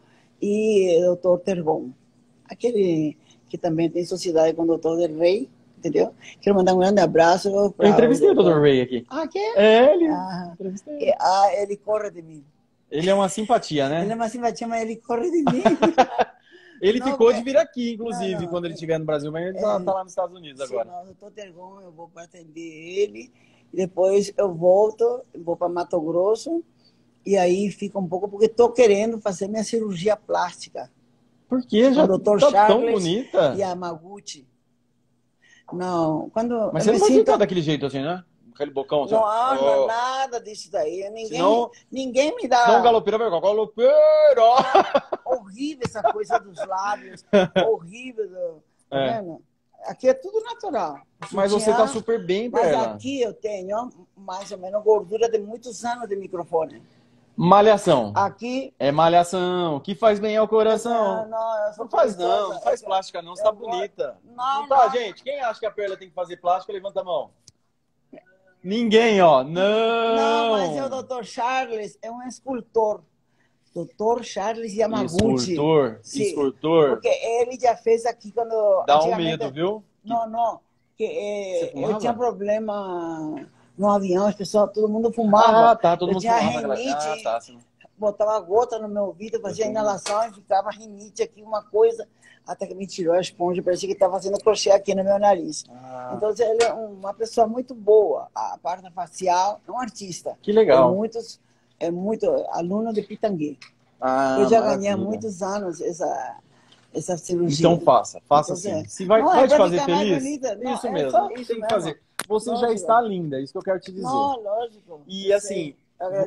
[0.41, 1.39] e Dr.
[1.43, 1.91] Tergon.
[2.45, 3.17] Aquele
[3.49, 4.95] que também tem sociedade com o Dr.
[4.95, 6.13] Del Rey, entendeu?
[6.41, 7.49] Quero mandar um grande abraço.
[7.49, 8.59] Eu entrevistei o Dr.
[8.59, 9.05] Rey aqui.
[9.09, 9.53] Ah, que é?
[9.55, 10.07] É, ele.
[10.07, 10.53] Ah,
[11.19, 12.43] ah, ele corre de mim.
[12.89, 14.03] Ele é uma simpatia, né?
[14.03, 15.63] Ele é uma simpatia, mas ele corre de mim.
[16.81, 19.47] ele não, ficou de vir aqui, inclusive, não, não, quando ele estiver no Brasil, mas
[19.47, 20.85] ele está é, tá lá nos Estados Unidos agora.
[20.85, 23.31] Sim, não, o doutor Tergon, eu vou para atender ele,
[23.73, 26.63] e depois eu volto, vou para Mato Grosso,
[27.25, 30.89] e aí fica um pouco, porque estou querendo fazer minha cirurgia plástica.
[31.49, 31.93] Por que?
[31.93, 32.39] Já o Dr.
[32.39, 33.53] Tá tão bonita.
[33.57, 34.47] E a Maguchi.
[35.73, 36.71] Não, quando.
[36.73, 37.27] Mas você não sinto...
[37.27, 38.23] vai daquele jeito assim, né?
[38.53, 39.13] Aquele bocão assim.
[39.13, 39.87] Não, oh.
[39.87, 41.03] nada disso daí.
[41.09, 42.67] Ninguém, senão, ninguém me dá.
[42.67, 44.41] Não, galopeira vai galopeira!
[45.25, 47.23] horrível essa coisa dos lábios.
[47.67, 48.27] horrível.
[48.27, 48.63] Do...
[48.89, 49.23] Tá é.
[49.85, 50.99] Aqui é tudo natural.
[51.31, 52.93] Mas você está super bem, Mas ela.
[52.93, 56.81] aqui eu tenho mais ou menos gordura de muitos anos de microfone.
[57.37, 58.13] Malhação.
[58.15, 58.73] Aqui.
[58.79, 59.79] É malhação.
[59.79, 61.27] Que faz bem ao coração.
[61.27, 64.17] Não, não, não faz não, não faz plástica não, você tá bonita.
[64.25, 65.21] Não, não tá, gente?
[65.21, 67.29] Quem acha que a Perla tem que fazer plástica, levanta a mão.
[68.63, 69.43] Ninguém, ó.
[69.43, 70.15] Não.
[70.15, 71.23] Não, mas é o Dr.
[71.23, 73.03] Charles, é um escultor.
[73.75, 74.23] Dr.
[74.23, 75.51] Charles Yamaguchi.
[75.51, 76.89] Escultor, Sim, escultor.
[76.89, 78.83] Porque ele já fez aqui quando...
[78.87, 79.83] Dá um medo, viu?
[80.03, 80.59] Não, não.
[80.97, 85.71] Que, é, eu tinha problema no avião, as pessoas, todo mundo fumava.
[85.71, 86.75] Ah, tá, todo eu mundo tinha fumava.
[86.75, 87.39] Rinite, ah, tá,
[87.97, 92.07] botava gota no meu ouvido, fazia inalação e ficava rinite aqui, uma coisa,
[92.45, 95.65] até que me tirou a esponja, parecia que estava fazendo crochê aqui no meu nariz.
[95.69, 96.13] Ah.
[96.15, 100.37] Então, ele é uma pessoa muito boa, a parte facial, é um artista.
[100.41, 100.91] Que legal.
[100.91, 101.39] É, muitos,
[101.79, 103.57] é muito aluno de Pitanguê.
[103.99, 106.37] Ah, eu já ganhei há muitos anos essa,
[106.93, 107.67] essa cirurgia.
[107.67, 108.89] Então faça, faça então, assim.
[108.89, 110.53] Se vai, não, é te fazer feliz, bonita.
[110.53, 112.01] isso não, é mesmo, isso tem que fazer.
[112.27, 112.67] Você lógico.
[112.67, 114.03] já está linda, é isso que eu quero te dizer.
[114.03, 115.01] Não, lógico.
[115.07, 115.75] E assim,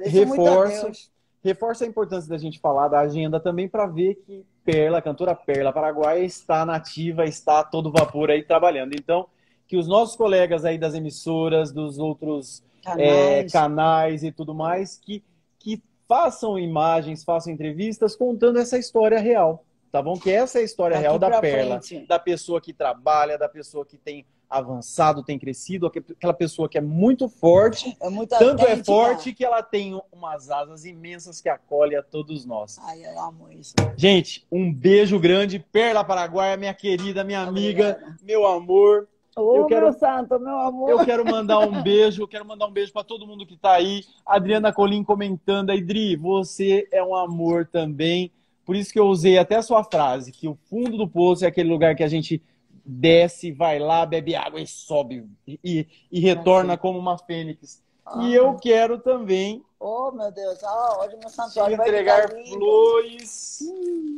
[0.05, 1.11] reforço,
[1.43, 5.35] reforça a importância da gente falar da agenda também para ver que Perla, a cantora
[5.35, 8.95] Perla Paraguai, está nativa, está a todo vapor aí trabalhando.
[8.95, 9.27] Então,
[9.67, 14.99] que os nossos colegas aí das emissoras, dos outros canais, é, canais e tudo mais,
[14.99, 15.23] que,
[15.59, 20.19] que façam imagens, façam entrevistas contando essa história real tá bom?
[20.19, 22.07] Que essa é a história Daqui real da Perla, frente.
[22.07, 26.81] da pessoa que trabalha, da pessoa que tem avançado, tem crescido, aquela pessoa que é
[26.81, 31.95] muito forte, é muito tanto é forte que ela tem umas asas imensas que acolhe
[31.95, 32.77] a todos nós.
[32.83, 33.75] Ai, eu amo isso.
[33.97, 38.17] Gente, um beijo grande, Perla Paraguaia, minha querida, minha amiga, Obrigada.
[38.25, 39.09] meu amor.
[39.37, 40.91] Ô, eu quero, meu santo, meu amor.
[40.91, 43.75] Eu quero mandar um beijo, eu quero mandar um beijo para todo mundo que está
[43.75, 44.03] aí.
[44.27, 48.33] Adriana Colim comentando, Adri, você é um amor também.
[48.65, 51.49] Por isso que eu usei até a sua frase, que o fundo do poço é
[51.49, 52.43] aquele lugar que a gente
[52.85, 57.83] desce, vai lá, bebe água e sobe e, e retorna como uma fênix.
[58.05, 58.23] Ah.
[58.25, 59.65] E eu quero também.
[59.79, 63.61] Oh, meu Deus, ah, hoje meu santuário vai entregar flores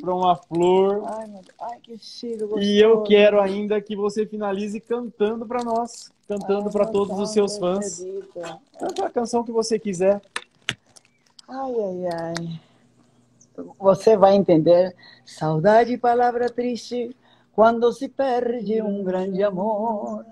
[0.01, 1.03] para uma flor.
[1.07, 1.55] Ai, meu Deus.
[1.61, 2.63] Ai, que cheiro gostoso.
[2.63, 7.59] E eu quero ainda que você finalize cantando para nós, cantando para todos os seus
[7.59, 8.05] fãs.
[8.79, 10.21] Canta a canção que você quiser.
[11.49, 12.61] Ai, ai, ai.
[13.79, 14.97] Você vai entender.
[15.25, 17.15] Saudade, palavra triste
[17.53, 20.25] quando se perde um grande amor.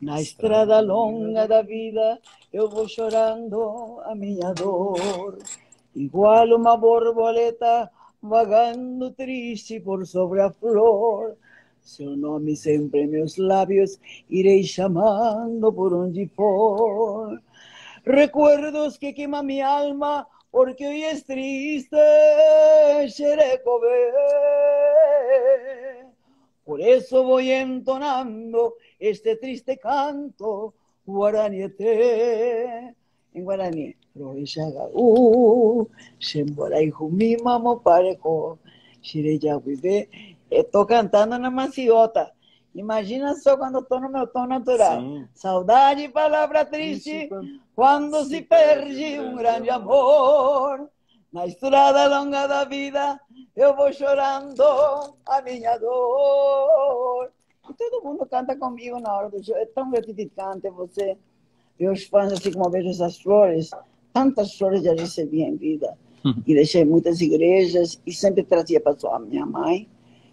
[0.00, 2.20] Na estrada longa da vida
[2.52, 5.38] eu vou chorando a minha dor.
[5.94, 11.36] Igual uma borboleta vagando triste por sobre a flor.
[11.80, 13.98] Seu nome sempre em meus lábios
[14.28, 17.40] irei chamando por onde for.
[18.04, 21.96] Recuerdos que queimam minha alma porque hoy es triste
[23.08, 24.12] Xerecové.
[26.64, 32.94] Por eso voy entonando este triste canto guaraniete.
[33.34, 35.88] En guaraní, Roishagaú,
[36.18, 38.58] Shemborai Jumi Mamo Pareco,
[39.02, 40.08] Shireyaguibe.
[40.50, 42.32] Estou cantando na maciota.
[42.74, 45.00] Imagina só quando estou no meu tom natural.
[45.00, 45.28] Sim.
[45.34, 47.28] Saudade, palavra triste,
[47.74, 50.88] quando se perde um grande amor.
[51.34, 53.20] Na estrada longa da vida,
[53.56, 54.62] eu vou chorando
[55.26, 57.28] a minha dor.
[57.68, 59.56] E todo mundo canta comigo na hora do show.
[59.56, 61.18] É tão gratificante você
[61.76, 63.70] ver os fãs assim como vejo essas flores.
[64.12, 65.98] Tantas flores já recebi em vida.
[66.46, 69.88] e deixei muitas igrejas e sempre trazia para sua minha mãe,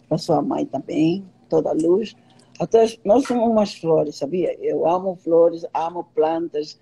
[0.08, 2.16] para sua mãe também, toda a luz.
[2.60, 4.56] Até nós somos umas flores, sabia?
[4.64, 6.80] Eu amo flores, amo plantas,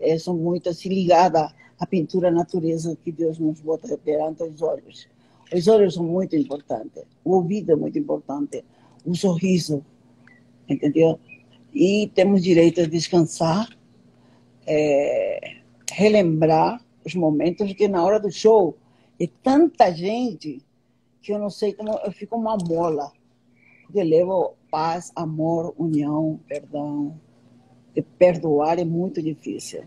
[0.00, 5.08] é, sou muito assim, ligada à pintura natureza que Deus nos bota perante os olhos.
[5.52, 8.62] Os olhos são muito importantes, o ouvido é muito importante,
[9.04, 9.84] o sorriso,
[10.68, 11.18] entendeu?
[11.72, 13.68] E temos direito a descansar,
[14.66, 15.56] é,
[15.90, 18.76] relembrar os momentos que na hora do show
[19.18, 20.62] é tanta gente
[21.20, 23.12] que eu não sei como eu fico uma mola.
[23.92, 27.18] Eu levo paz, amor, união, perdão.
[27.94, 29.82] De perdoar é muito difícil.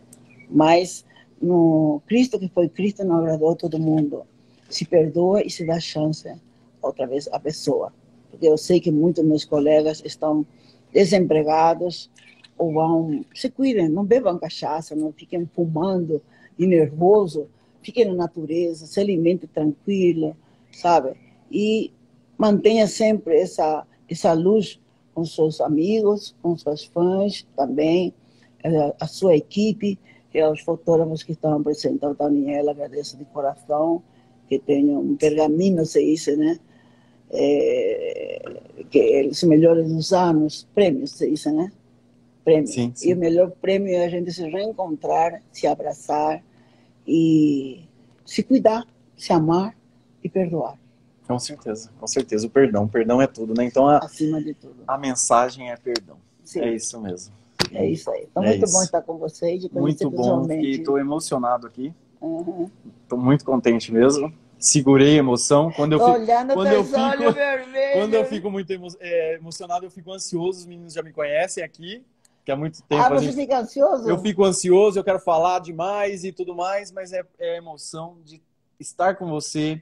[0.50, 1.06] Mas
[1.44, 4.26] no Cristo que foi Cristo não agradou todo mundo.
[4.70, 6.34] Se perdoa e se dá chance
[6.82, 7.94] outra vez à pessoa.
[8.32, 10.46] Porque eu sei que muitos meus colegas estão
[10.92, 12.10] desempregados
[12.58, 16.22] ou vão se cuidem, não bebam cachaça, não fiquem fumando
[16.58, 17.48] e nervoso,
[17.82, 20.38] fiquem na natureza, se alimente tranquilo,
[20.72, 21.16] sabe?
[21.52, 21.92] E
[22.38, 24.80] mantenha sempre essa essa luz
[25.14, 28.14] com seus amigos, com seus fãs também,
[28.64, 30.00] eh, a sua equipe,
[30.34, 34.02] e aos fotógrafos que estão apresentando, Daniela, agradeço de coração,
[34.50, 36.60] que tenham um pergaminho, se diz, né?
[37.30, 41.72] É, que os melhores dos anos, prêmios, se diz, né?
[42.44, 42.74] Prêmios.
[42.74, 43.10] Sim, sim.
[43.10, 46.44] E o melhor prêmio é a gente se reencontrar, se abraçar
[47.08, 47.86] e
[48.26, 49.76] se cuidar, se amar
[50.24, 50.78] e perdoar.
[51.28, 52.48] Com certeza, com certeza.
[52.48, 53.66] O perdão, o perdão é tudo, né?
[53.66, 54.84] Então, a, acima de tudo.
[54.88, 56.18] A mensagem é perdão.
[56.44, 56.62] Sim.
[56.62, 57.34] É isso mesmo.
[57.74, 58.28] É isso aí.
[58.30, 58.74] Então, é muito isso.
[58.74, 59.68] bom estar com vocês.
[59.70, 60.48] Muito bom.
[60.52, 61.94] Estou emocionado aqui.
[62.14, 63.24] Estou uhum.
[63.24, 64.34] muito contente mesmo.
[64.58, 65.72] Segurei a emoção.
[65.72, 67.94] Quando eu fico, olhando quando eu fico, vermelhos.
[67.94, 70.60] Quando eu fico muito emo é, emocionado, eu fico ansioso.
[70.60, 72.06] Os meninos já me conhecem aqui,
[72.46, 73.02] que há muito tempo.
[73.02, 73.36] Ah, você gente...
[73.36, 74.10] fica ansioso?
[74.10, 78.18] Eu fico ansioso, eu quero falar demais e tudo mais, mas é, é a emoção
[78.24, 78.42] de
[78.80, 79.82] estar com você,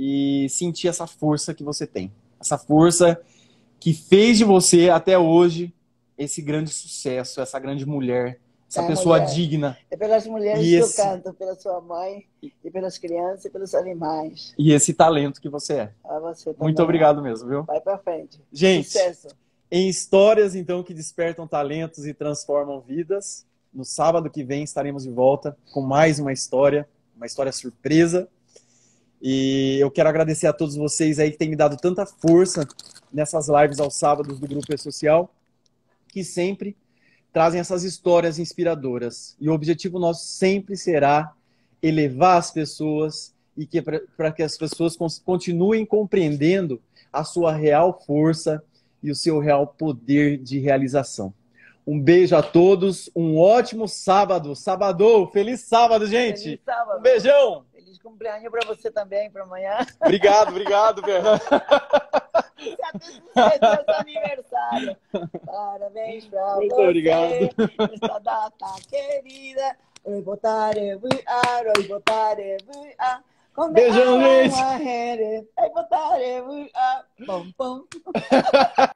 [0.00, 2.12] e sentir essa força que você tem.
[2.40, 3.20] Essa força
[3.80, 5.74] que fez de você até hoje
[6.18, 9.32] esse grande sucesso, essa grande mulher, essa é pessoa mulher.
[9.32, 9.78] digna.
[9.90, 11.00] É pelas mulheres e que esse...
[11.00, 14.52] eu canto, pela sua mãe, e pelas crianças e pelos animais.
[14.58, 15.92] E esse talento que você é.
[16.04, 17.62] Ah, você Muito obrigado mesmo, viu?
[17.62, 18.38] Vai pra frente.
[18.52, 19.28] Gente, Sucesso.
[19.70, 25.10] em histórias então que despertam talentos e transformam vidas, no sábado que vem estaremos de
[25.10, 28.28] volta com mais uma história, uma história surpresa.
[29.20, 32.66] E eu quero agradecer a todos vocês aí que têm me dado tanta força
[33.12, 35.32] nessas lives aos sábados do Grupo E Social,
[36.08, 36.76] que sempre
[37.32, 39.36] trazem essas histórias inspiradoras.
[39.40, 41.32] E o objetivo nosso sempre será
[41.82, 46.80] elevar as pessoas e que para que as pessoas continuem compreendendo
[47.12, 48.62] a sua real força
[49.02, 51.32] e o seu real poder de realização.
[51.86, 56.42] Um beijo a todos, um ótimo sábado, sábado, feliz sábado, gente.
[56.42, 56.98] Feliz sábado.
[56.98, 57.64] Um beijão
[58.08, 59.86] cumpleaños para você também, para amanhã.
[60.00, 61.40] Obrigado, obrigado, Fernando.
[63.98, 64.96] aniversário.
[65.46, 66.82] Parabéns para Muito você.
[66.82, 67.32] obrigado.
[67.92, 69.76] Esta data querida.
[70.04, 73.22] Hoy votaré voar, hoy votaré voar.
[73.72, 75.48] Beijão, gente.
[75.58, 77.06] Hoy votaré voar.
[77.26, 77.84] Pom, pom.